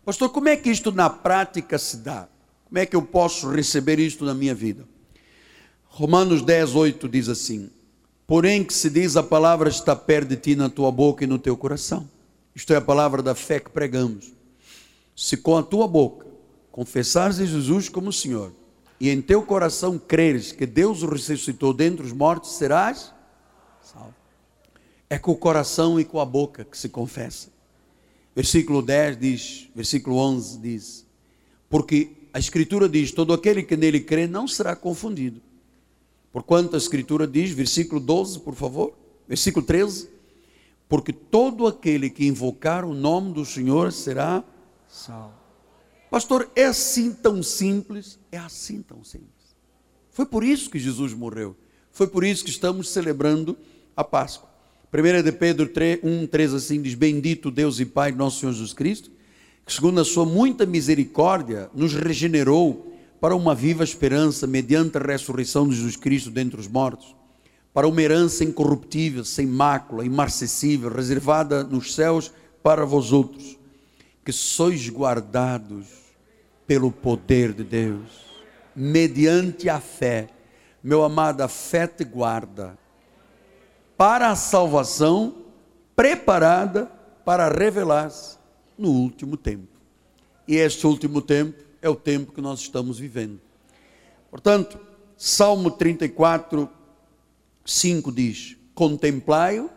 Pastor, 0.03 0.31
como 0.31 0.49
é 0.49 0.57
que 0.57 0.71
isto 0.71 0.91
na 0.91 1.11
prática 1.11 1.77
se 1.77 1.97
dá? 1.97 2.27
Como 2.65 2.79
é 2.79 2.87
que 2.87 2.95
eu 2.95 3.03
posso 3.03 3.51
receber 3.51 3.99
isto 3.99 4.25
na 4.25 4.33
minha 4.33 4.55
vida? 4.55 4.83
Romanos 5.83 6.41
10, 6.41 6.73
8 6.73 7.07
diz 7.07 7.29
assim: 7.29 7.69
Porém, 8.25 8.63
que 8.63 8.73
se 8.73 8.89
diz 8.89 9.15
a 9.15 9.21
palavra 9.21 9.69
está 9.69 9.95
perto 9.95 10.29
de 10.29 10.37
ti 10.37 10.55
na 10.55 10.69
tua 10.69 10.91
boca 10.91 11.23
e 11.23 11.27
no 11.27 11.37
teu 11.37 11.55
coração. 11.55 12.09
Isto 12.55 12.73
é 12.73 12.77
a 12.77 12.81
palavra 12.81 13.21
da 13.21 13.35
fé 13.35 13.59
que 13.59 13.69
pregamos. 13.69 14.33
Se 15.15 15.37
com 15.37 15.55
a 15.55 15.61
tua 15.61 15.87
boca 15.87 16.26
confessares 16.77 17.39
a 17.39 17.45
Jesus 17.45 17.89
como 17.89 18.13
Senhor 18.13 18.53
e 18.99 19.09
em 19.09 19.19
teu 19.19 19.41
coração 19.41 19.97
creres 19.97 20.51
que 20.51 20.63
Deus 20.63 21.01
o 21.01 21.07
ressuscitou 21.07 21.73
dentre 21.73 22.05
os 22.05 22.11
mortos, 22.11 22.51
serás 22.51 23.11
salvo. 23.81 24.13
É 25.09 25.17
com 25.17 25.31
o 25.31 25.35
coração 25.35 25.99
e 25.99 26.05
com 26.05 26.19
a 26.19 26.25
boca 26.25 26.63
que 26.63 26.77
se 26.77 26.87
confessa. 26.87 27.49
Versículo 28.35 28.83
10 28.83 29.19
diz, 29.19 29.69
versículo 29.73 30.17
11 30.17 30.59
diz: 30.59 31.05
Porque 31.67 32.11
a 32.31 32.37
Escritura 32.37 32.87
diz: 32.87 33.11
todo 33.11 33.33
aquele 33.33 33.63
que 33.63 33.75
nele 33.75 34.01
crê 34.01 34.27
não 34.27 34.47
será 34.47 34.75
confundido. 34.75 35.41
Porquanto 36.31 36.75
a 36.75 36.77
Escritura 36.77 37.25
diz, 37.25 37.49
versículo 37.49 37.99
12, 37.99 38.41
por 38.41 38.53
favor, 38.53 38.93
versículo 39.27 39.65
13: 39.65 40.09
Porque 40.87 41.11
todo 41.11 41.65
aquele 41.65 42.07
que 42.11 42.27
invocar 42.27 42.85
o 42.85 42.93
nome 42.93 43.33
do 43.33 43.43
Senhor 43.43 43.91
será 43.91 44.43
salvo. 44.87 45.46
Pastor, 46.09 46.49
é 46.55 46.65
assim 46.65 47.11
tão 47.11 47.43
simples? 47.43 48.17
É 48.31 48.37
assim 48.37 48.81
tão 48.81 49.03
simples. 49.03 49.55
Foi 50.09 50.25
por 50.25 50.43
isso 50.43 50.69
que 50.69 50.79
Jesus 50.79 51.13
morreu. 51.13 51.55
Foi 51.91 52.07
por 52.07 52.23
isso 52.23 52.43
que 52.43 52.49
estamos 52.49 52.89
celebrando 52.89 53.57
a 53.95 54.03
Páscoa. 54.03 54.49
1 54.93 55.21
de 55.21 55.31
Pedro 55.33 55.67
3, 55.67 55.99
1, 56.01 56.27
3 56.27 56.53
assim 56.53 56.81
diz: 56.81 56.93
Bendito 56.93 57.51
Deus 57.51 57.79
e 57.79 57.85
Pai 57.85 58.11
nosso 58.11 58.39
Senhor 58.39 58.53
Jesus 58.53 58.73
Cristo, 58.73 59.11
que 59.65 59.73
segundo 59.73 59.99
a 59.99 60.05
sua 60.05 60.25
muita 60.25 60.65
misericórdia 60.65 61.69
nos 61.73 61.93
regenerou 61.93 62.93
para 63.19 63.35
uma 63.35 63.53
viva 63.53 63.83
esperança 63.83 64.47
mediante 64.47 64.97
a 64.97 65.01
ressurreição 65.01 65.67
de 65.67 65.75
Jesus 65.75 65.97
Cristo 65.97 66.29
dentre 66.29 66.59
os 66.59 66.67
mortos, 66.67 67.15
para 67.73 67.87
uma 67.87 68.01
herança 68.01 68.43
incorruptível, 68.43 69.25
sem 69.25 69.45
mácula, 69.45 70.05
imarcessível, 70.05 70.89
reservada 70.89 71.63
nos 71.63 71.93
céus 71.93 72.31
para 72.63 72.85
vós 72.85 73.11
outros, 73.11 73.56
que 74.27 74.33
sois 74.33 74.89
guardados 74.89 75.87
pelo 76.67 76.91
poder 76.91 77.53
de 77.53 77.63
Deus, 77.63 78.09
mediante 78.75 79.69
a 79.69 79.79
fé. 79.79 80.27
Meu 80.83 81.01
amado, 81.01 81.39
a 81.43 81.47
fé 81.47 81.87
te 81.87 82.03
guarda 82.03 82.77
para 83.95 84.29
a 84.29 84.35
salvação 84.35 85.45
preparada 85.95 86.91
para 87.23 87.47
revelar-se 87.47 88.37
no 88.77 88.89
último 88.89 89.37
tempo. 89.37 89.69
E 90.45 90.57
este 90.57 90.85
último 90.85 91.21
tempo 91.21 91.63
é 91.81 91.87
o 91.87 91.95
tempo 91.95 92.33
que 92.33 92.41
nós 92.41 92.59
estamos 92.59 92.99
vivendo. 92.99 93.39
Portanto, 94.29 94.77
Salmo 95.15 95.71
34, 95.71 96.69
5 97.63 98.11
diz: 98.11 98.57
Contemplai-o, 98.75 99.69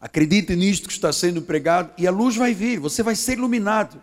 acredite 0.00 0.56
nisto 0.56 0.88
que 0.88 0.94
está 0.94 1.12
sendo 1.12 1.42
pregado, 1.42 1.90
e 1.98 2.06
a 2.06 2.10
luz 2.10 2.36
vai 2.36 2.54
vir, 2.54 2.78
você 2.78 3.02
vai 3.02 3.14
ser 3.14 3.34
iluminado, 3.34 4.00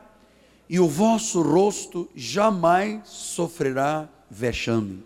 e 0.70 0.80
o 0.80 0.88
vosso 0.88 1.42
rosto 1.42 2.10
jamais 2.16 3.02
sofrerá 3.06 4.08
vexame. 4.30 5.04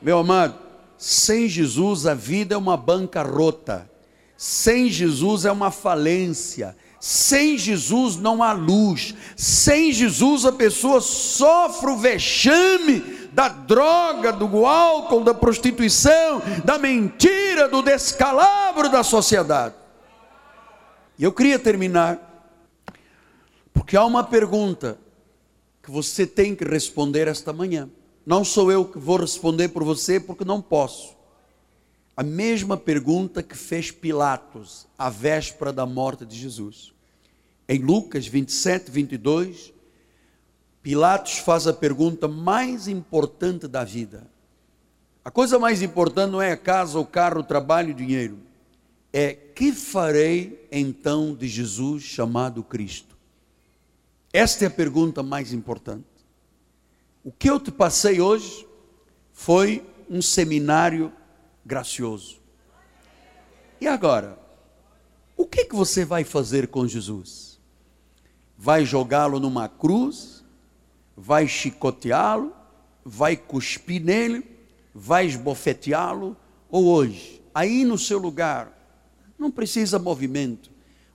Meu 0.00 0.18
amado, 0.18 0.58
sem 0.96 1.48
Jesus 1.48 2.06
a 2.06 2.14
vida 2.14 2.54
é 2.54 2.58
uma 2.58 2.76
bancarrota, 2.76 3.90
sem 4.36 4.88
Jesus 4.88 5.44
é 5.44 5.52
uma 5.52 5.70
falência, 5.70 6.76
sem 7.04 7.58
Jesus 7.58 8.16
não 8.16 8.42
há 8.42 8.52
luz. 8.52 9.14
Sem 9.36 9.92
Jesus 9.92 10.46
a 10.46 10.52
pessoa 10.52 11.02
sofre 11.02 11.90
o 11.90 11.98
vexame 11.98 13.28
da 13.30 13.46
droga, 13.46 14.32
do 14.32 14.64
álcool, 14.64 15.22
da 15.22 15.34
prostituição, 15.34 16.40
da 16.64 16.78
mentira, 16.78 17.68
do 17.68 17.82
descalabro 17.82 18.88
da 18.88 19.02
sociedade. 19.02 19.74
E 21.18 21.22
eu 21.22 21.32
queria 21.32 21.58
terminar, 21.58 22.52
porque 23.72 23.96
há 23.96 24.04
uma 24.04 24.24
pergunta 24.24 24.98
que 25.82 25.90
você 25.90 26.26
tem 26.26 26.56
que 26.56 26.64
responder 26.64 27.28
esta 27.28 27.52
manhã. 27.52 27.88
Não 28.26 28.42
sou 28.42 28.72
eu 28.72 28.84
que 28.84 28.98
vou 28.98 29.18
responder 29.18 29.68
por 29.68 29.84
você, 29.84 30.18
porque 30.18 30.44
não 30.44 30.60
posso. 30.60 31.14
A 32.16 32.22
mesma 32.22 32.76
pergunta 32.76 33.42
que 33.42 33.56
fez 33.56 33.90
Pilatos 33.90 34.86
à 34.98 35.10
véspera 35.10 35.72
da 35.72 35.84
morte 35.84 36.24
de 36.24 36.36
Jesus. 36.36 36.92
Em 37.68 37.78
Lucas 37.78 38.26
27, 38.26 38.90
22, 38.90 39.72
Pilatos 40.82 41.38
faz 41.38 41.66
a 41.66 41.72
pergunta 41.72 42.26
mais 42.26 42.88
importante 42.88 43.68
da 43.68 43.84
vida. 43.84 44.26
A 45.24 45.30
coisa 45.30 45.58
mais 45.58 45.80
importante 45.80 46.30
não 46.30 46.42
é 46.42 46.52
a 46.52 46.56
casa, 46.56 46.98
o 46.98 47.06
carro, 47.06 47.40
o 47.40 47.44
trabalho, 47.44 47.92
o 47.92 47.96
dinheiro. 47.96 48.38
É 49.16 49.32
que 49.32 49.72
farei 49.72 50.66
então 50.72 51.34
de 51.34 51.46
Jesus 51.46 52.02
chamado 52.02 52.64
Cristo? 52.64 53.16
Esta 54.32 54.64
é 54.64 54.66
a 54.66 54.70
pergunta 54.70 55.22
mais 55.22 55.52
importante. 55.52 56.04
O 57.22 57.30
que 57.30 57.48
eu 57.48 57.60
te 57.60 57.70
passei 57.70 58.20
hoje 58.20 58.66
foi 59.32 59.86
um 60.10 60.20
seminário 60.20 61.12
gracioso. 61.64 62.42
E 63.80 63.86
agora, 63.86 64.36
o 65.36 65.46
que, 65.46 65.66
que 65.66 65.74
você 65.76 66.04
vai 66.04 66.24
fazer 66.24 66.66
com 66.66 66.86
Jesus? 66.86 67.54
vai 68.56 68.84
jogá-lo 68.84 69.38
numa 69.40 69.68
cruz, 69.68 70.44
vai 71.16 71.46
chicoteá-lo, 71.46 72.52
vai 73.04 73.36
cuspir 73.36 74.02
nele, 74.02 74.42
vai 74.94 75.26
esbofeteá-lo, 75.26 76.36
ou 76.70 76.86
hoje, 76.86 77.42
aí 77.54 77.84
no 77.84 77.98
seu 77.98 78.18
lugar, 78.18 78.73
não 79.44 79.50
precisa 79.50 79.98
movimento, 79.98 80.70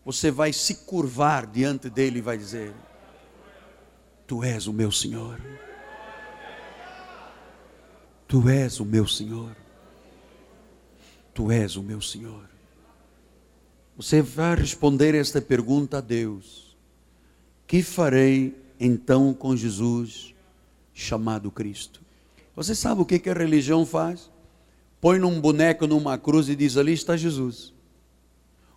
você 0.06 0.30
vai 0.30 0.54
se 0.54 0.76
curvar 0.86 1.48
diante 1.48 1.90
dele 1.90 2.20
e 2.20 2.22
vai 2.22 2.38
dizer: 2.38 2.74
Tu 4.28 4.44
és 4.44 4.68
o 4.68 4.74
meu 4.74 4.92
Senhor. 4.92 5.42
Tu 8.28 8.48
és 8.48 8.80
o 8.80 8.86
meu 8.86 9.08
Senhor. 9.08 9.56
Tu 11.34 11.52
és 11.52 11.76
o 11.76 11.82
meu 11.82 12.00
Senhor. 12.00 12.48
Você 13.98 14.22
vai 14.22 14.56
responder 14.56 15.16
esta 15.16 15.42
pergunta 15.42 15.98
a 15.98 16.02
Deus. 16.02 16.78
Que 17.66 17.82
farei 17.82 18.56
então 18.80 19.34
com 19.34 19.58
Jesus 19.58 20.36
chamado 20.94 21.50
Cristo? 21.50 22.02
Você 22.56 22.76
sabe 22.76 23.02
o 23.02 23.06
que, 23.06 23.18
que 23.18 23.30
a 23.30 23.34
religião 23.34 23.86
faz? 23.86 24.30
Põe 25.02 25.18
num 25.18 25.42
boneco 25.42 25.88
numa 25.88 26.18
cruz 26.18 26.48
e 26.48 26.56
diz: 26.56 26.78
Ali 26.78 26.94
está 26.94 27.18
Jesus. 27.18 27.74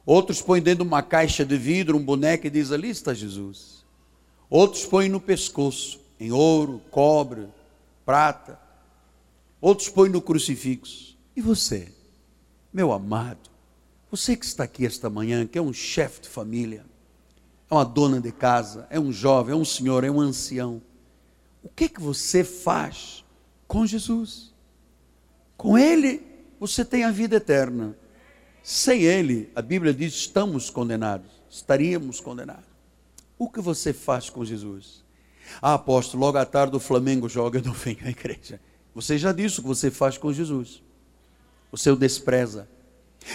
Outros 0.05 0.42
põem 0.42 0.61
dentro 0.61 0.84
de 0.84 0.88
uma 0.88 1.03
caixa 1.03 1.44
de 1.44 1.57
vidro 1.57 1.96
um 1.96 2.05
boneco 2.05 2.46
e 2.46 2.50
diz: 2.50 2.72
Ali 2.72 2.90
está 2.90 3.14
Jesus. 3.14 3.84
Outros 4.50 4.84
põem 4.84 5.09
no 5.09 5.20
pescoço, 5.20 6.00
em 6.18 6.32
ouro, 6.32 6.82
cobre, 6.90 7.48
prata. 8.05 8.59
Outros 9.61 9.88
põem 9.88 10.11
no 10.11 10.20
crucifixo. 10.20 11.16
E 11.34 11.40
você, 11.40 11.88
meu 12.72 12.92
amado, 12.92 13.50
você 14.11 14.36
que 14.36 14.44
está 14.44 14.64
aqui 14.64 14.84
esta 14.84 15.09
manhã, 15.09 15.46
que 15.46 15.57
é 15.57 15.62
um 15.62 15.72
chefe 15.72 16.20
de 16.22 16.28
família, 16.28 16.84
é 17.70 17.74
uma 17.74 17.84
dona 17.84 18.20
de 18.20 18.30
casa, 18.30 18.86
é 18.90 19.00
um 19.00 19.11
jovem, 19.11 19.55
é 19.55 19.57
um 19.57 19.64
senhor, 19.64 20.05
é 20.05 20.11
um 20.11 20.20
ancião. 20.20 20.82
O 21.62 21.68
que 21.70 21.88
que 21.88 22.00
você 22.00 22.44
faz 22.44 23.24
com 23.66 23.86
Jesus? 23.86 24.53
Com 25.57 25.78
Ele, 25.78 26.20
você 26.61 26.84
tem 26.84 27.05
a 27.05 27.11
vida 27.11 27.36
eterna. 27.36 27.96
Sem 28.62 29.02
Ele, 29.02 29.50
a 29.54 29.62
Bíblia 29.62 29.92
diz, 29.92 30.14
estamos 30.14 30.70
condenados, 30.70 31.30
estaríamos 31.50 32.20
condenados. 32.20 32.64
O 33.38 33.48
que 33.48 33.60
você 33.60 33.92
faz 33.92 34.30
com 34.30 34.44
Jesus? 34.44 35.02
Ah, 35.60 35.74
apóstolo, 35.74 36.24
logo 36.24 36.38
à 36.38 36.46
tarde 36.46 36.76
o 36.76 36.80
Flamengo 36.80 37.28
joga, 37.28 37.58
eu 37.60 37.64
não 37.64 37.72
venho 37.72 37.98
à 38.04 38.10
igreja. 38.10 38.60
Você 38.94 39.18
já 39.18 39.32
disse 39.32 39.58
o 39.58 39.62
que 39.62 39.68
você 39.68 39.90
faz 39.90 40.16
com 40.16 40.32
Jesus. 40.32 40.82
Você 41.70 41.90
o 41.90 41.96
despreza. 41.96 42.68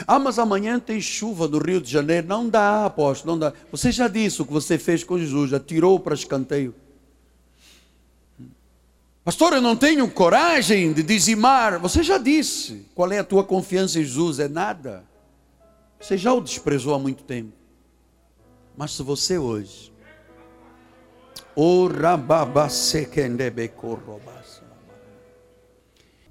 Ah, 0.06 0.20
mas 0.20 0.38
amanhã 0.38 0.80
tem 0.80 1.02
chuva 1.02 1.48
no 1.48 1.58
Rio 1.58 1.82
de 1.82 1.92
Janeiro. 1.92 2.28
Não 2.28 2.48
dá, 2.48 2.86
apóstolo, 2.86 3.34
não 3.34 3.40
dá. 3.40 3.54
Você 3.72 3.92
já 3.92 4.08
disse 4.08 4.42
o 4.42 4.46
que 4.46 4.54
você 4.54 4.78
fez 4.78 5.04
com 5.04 5.18
Jesus, 5.18 5.50
já 5.50 5.60
tirou 5.60 6.00
para 6.00 6.14
escanteio. 6.14 6.76
Pastor, 9.24 9.54
eu 9.54 9.62
não 9.62 9.76
tenho 9.76 10.10
coragem 10.10 10.94
de 10.94 11.04
dizimar. 11.04 11.80
Você 11.80 12.04
já 12.04 12.18
disse. 12.18 12.86
Qual 12.94 13.12
é 13.12 13.20
a 13.20 13.24
tua 13.24 13.44
confiança 13.44 14.00
em 14.00 14.04
Jesus? 14.04 14.40
É 14.40 14.48
nada. 14.48 15.04
Você 16.00 16.18
já 16.18 16.34
o 16.34 16.42
desprezou 16.42 16.94
há 16.94 17.00
muito 17.00 17.24
tempo. 17.24 17.54
Mas 18.76 18.92
se 18.92 19.02
você 19.02 19.38
hoje, 19.38 19.92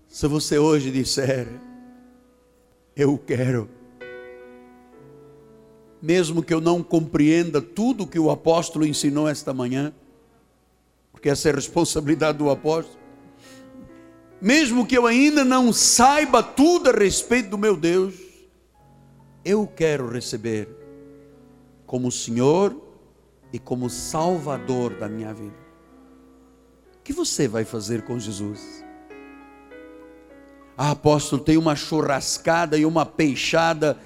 se 0.08 0.28
você 0.28 0.56
hoje 0.56 0.92
disser, 0.92 1.48
eu 2.94 3.18
quero, 3.18 3.68
mesmo 6.00 6.44
que 6.44 6.54
eu 6.54 6.60
não 6.60 6.80
compreenda 6.82 7.60
tudo 7.60 8.06
que 8.06 8.18
o 8.18 8.30
apóstolo 8.30 8.86
ensinou 8.86 9.28
esta 9.28 9.52
manhã, 9.52 9.92
porque 11.10 11.28
essa 11.28 11.48
é 11.48 11.52
a 11.52 11.56
responsabilidade 11.56 12.38
do 12.38 12.48
apóstolo, 12.48 12.96
mesmo 14.40 14.86
que 14.86 14.96
eu 14.96 15.06
ainda 15.06 15.44
não 15.44 15.72
saiba 15.72 16.42
tudo 16.42 16.90
a 16.90 16.92
respeito 16.92 17.50
do 17.50 17.58
meu 17.58 17.76
Deus, 17.76 18.14
eu 19.46 19.64
quero 19.64 20.08
receber 20.08 20.68
como 21.86 22.10
Senhor 22.10 22.76
e 23.52 23.60
como 23.60 23.88
Salvador 23.88 24.94
da 24.94 25.08
minha 25.08 25.32
vida. 25.32 25.54
O 26.96 27.02
que 27.04 27.12
você 27.12 27.46
vai 27.46 27.64
fazer 27.64 28.02
com 28.02 28.18
Jesus? 28.18 28.84
Ah, 30.76 30.90
apóstolo, 30.90 31.40
tem 31.40 31.56
uma 31.56 31.76
churrascada 31.76 32.76
e 32.76 32.84
uma 32.84 33.06
peixada. 33.06 33.96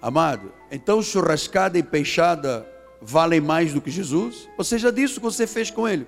Amado, 0.00 0.52
então 0.70 1.02
churrascada 1.02 1.76
e 1.76 1.82
peixada 1.82 2.64
valem 3.02 3.40
mais 3.40 3.74
do 3.74 3.80
que 3.80 3.90
Jesus? 3.90 4.48
Você 4.56 4.78
já 4.78 4.92
disse 4.92 5.14
o 5.14 5.16
que 5.16 5.26
você 5.26 5.48
fez 5.48 5.68
com 5.68 5.88
ele? 5.88 6.06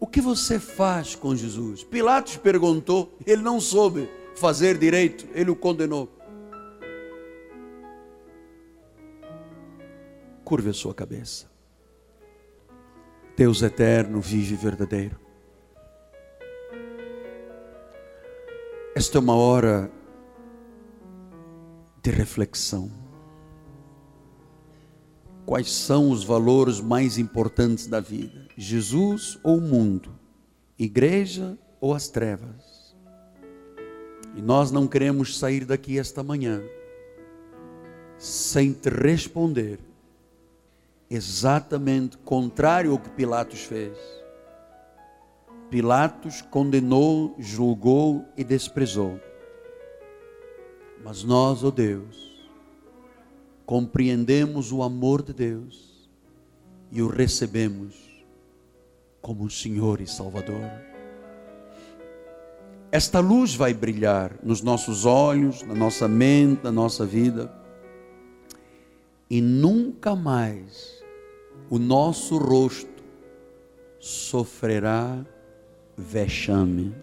O 0.00 0.06
que 0.06 0.20
você 0.20 0.58
faz 0.58 1.14
com 1.14 1.36
Jesus? 1.36 1.84
Pilatos 1.84 2.36
perguntou, 2.36 3.16
ele 3.24 3.42
não 3.42 3.60
soube 3.60 4.10
fazer 4.36 4.78
direito, 4.78 5.26
ele 5.34 5.50
o 5.50 5.56
condenou. 5.56 6.08
Curve 10.44 10.70
a 10.70 10.74
sua 10.74 10.94
cabeça. 10.94 11.50
Deus 13.36 13.62
eterno, 13.62 14.20
vive 14.20 14.54
verdadeiro. 14.54 15.18
Esta 18.94 19.18
é 19.18 19.20
uma 19.20 19.34
hora 19.34 19.90
de 22.02 22.10
reflexão. 22.10 22.90
Quais 25.44 25.70
são 25.70 26.10
os 26.10 26.24
valores 26.24 26.80
mais 26.80 27.18
importantes 27.18 27.86
da 27.86 28.00
vida? 28.00 28.48
Jesus 28.56 29.38
ou 29.42 29.58
o 29.58 29.60
mundo? 29.60 30.18
Igreja 30.78 31.58
ou 31.80 31.94
as 31.94 32.08
trevas? 32.08 32.65
E 34.36 34.42
nós 34.42 34.70
não 34.70 34.86
queremos 34.86 35.38
sair 35.38 35.64
daqui 35.64 35.98
esta 35.98 36.22
manhã 36.22 36.62
sem 38.18 38.72
te 38.72 38.90
responder 38.90 39.78
exatamente 41.10 42.16
contrário 42.18 42.92
ao 42.92 42.98
que 42.98 43.08
Pilatos 43.10 43.64
fez. 43.64 43.96
Pilatos 45.70 46.42
condenou, 46.42 47.34
julgou 47.38 48.24
e 48.36 48.44
desprezou. 48.44 49.18
Mas 51.02 51.24
nós, 51.24 51.64
ó 51.64 51.68
oh 51.68 51.70
Deus, 51.70 52.46
compreendemos 53.64 54.70
o 54.70 54.82
amor 54.82 55.22
de 55.22 55.32
Deus 55.32 56.08
e 56.90 57.02
o 57.02 57.08
recebemos 57.08 57.94
como 59.20 59.50
Senhor 59.50 60.00
e 60.00 60.06
Salvador. 60.06 60.70
Esta 62.90 63.20
luz 63.20 63.54
vai 63.54 63.74
brilhar 63.74 64.32
nos 64.42 64.62
nossos 64.62 65.04
olhos, 65.04 65.62
na 65.62 65.74
nossa 65.74 66.06
mente, 66.06 66.62
na 66.62 66.72
nossa 66.72 67.04
vida, 67.04 67.52
e 69.28 69.40
nunca 69.40 70.14
mais 70.14 71.04
o 71.68 71.78
nosso 71.78 72.38
rosto 72.38 73.04
sofrerá 73.98 75.24
vexame. 75.96 76.94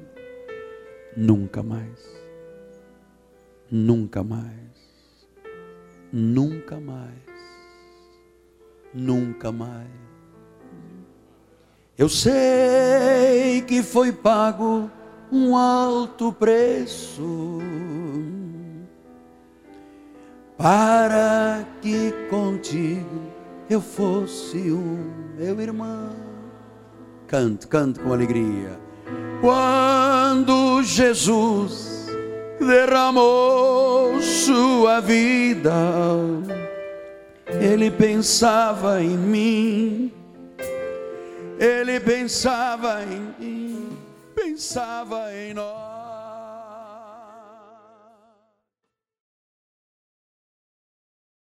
Nunca 1.18 1.62
mais. 1.62 2.00
Nunca 3.70 4.24
mais. 4.24 4.54
Nunca 6.12 6.80
mais. 6.80 7.24
Nunca 8.94 9.52
mais. 9.52 9.90
Eu 11.98 12.08
sei 12.08 13.62
que 13.68 13.84
foi 13.84 14.12
pago 14.12 14.90
um 15.34 15.58
alto 15.58 16.32
preço 16.32 17.58
para 20.56 21.66
que 21.82 22.14
contigo 22.30 23.24
eu 23.68 23.82
fosse 23.82 24.70
o 24.70 25.12
meu 25.36 25.60
irmão. 25.60 26.12
Cante, 27.28 27.66
cante 27.66 28.00
com 28.00 28.14
alegria. 28.14 28.80
Quando 29.42 30.84
Jesus 30.84 32.08
derramou 32.60 34.22
sua 34.22 35.00
vida, 35.00 35.74
ele 37.60 37.90
pensava 37.90 39.02
em 39.02 39.18
mim, 39.18 40.14
ele 41.60 42.00
pensava 42.00 43.02
em 43.04 43.34
mim, 43.40 43.73
pensava 44.44 45.34
em 45.34 45.54
nós. 45.54 45.93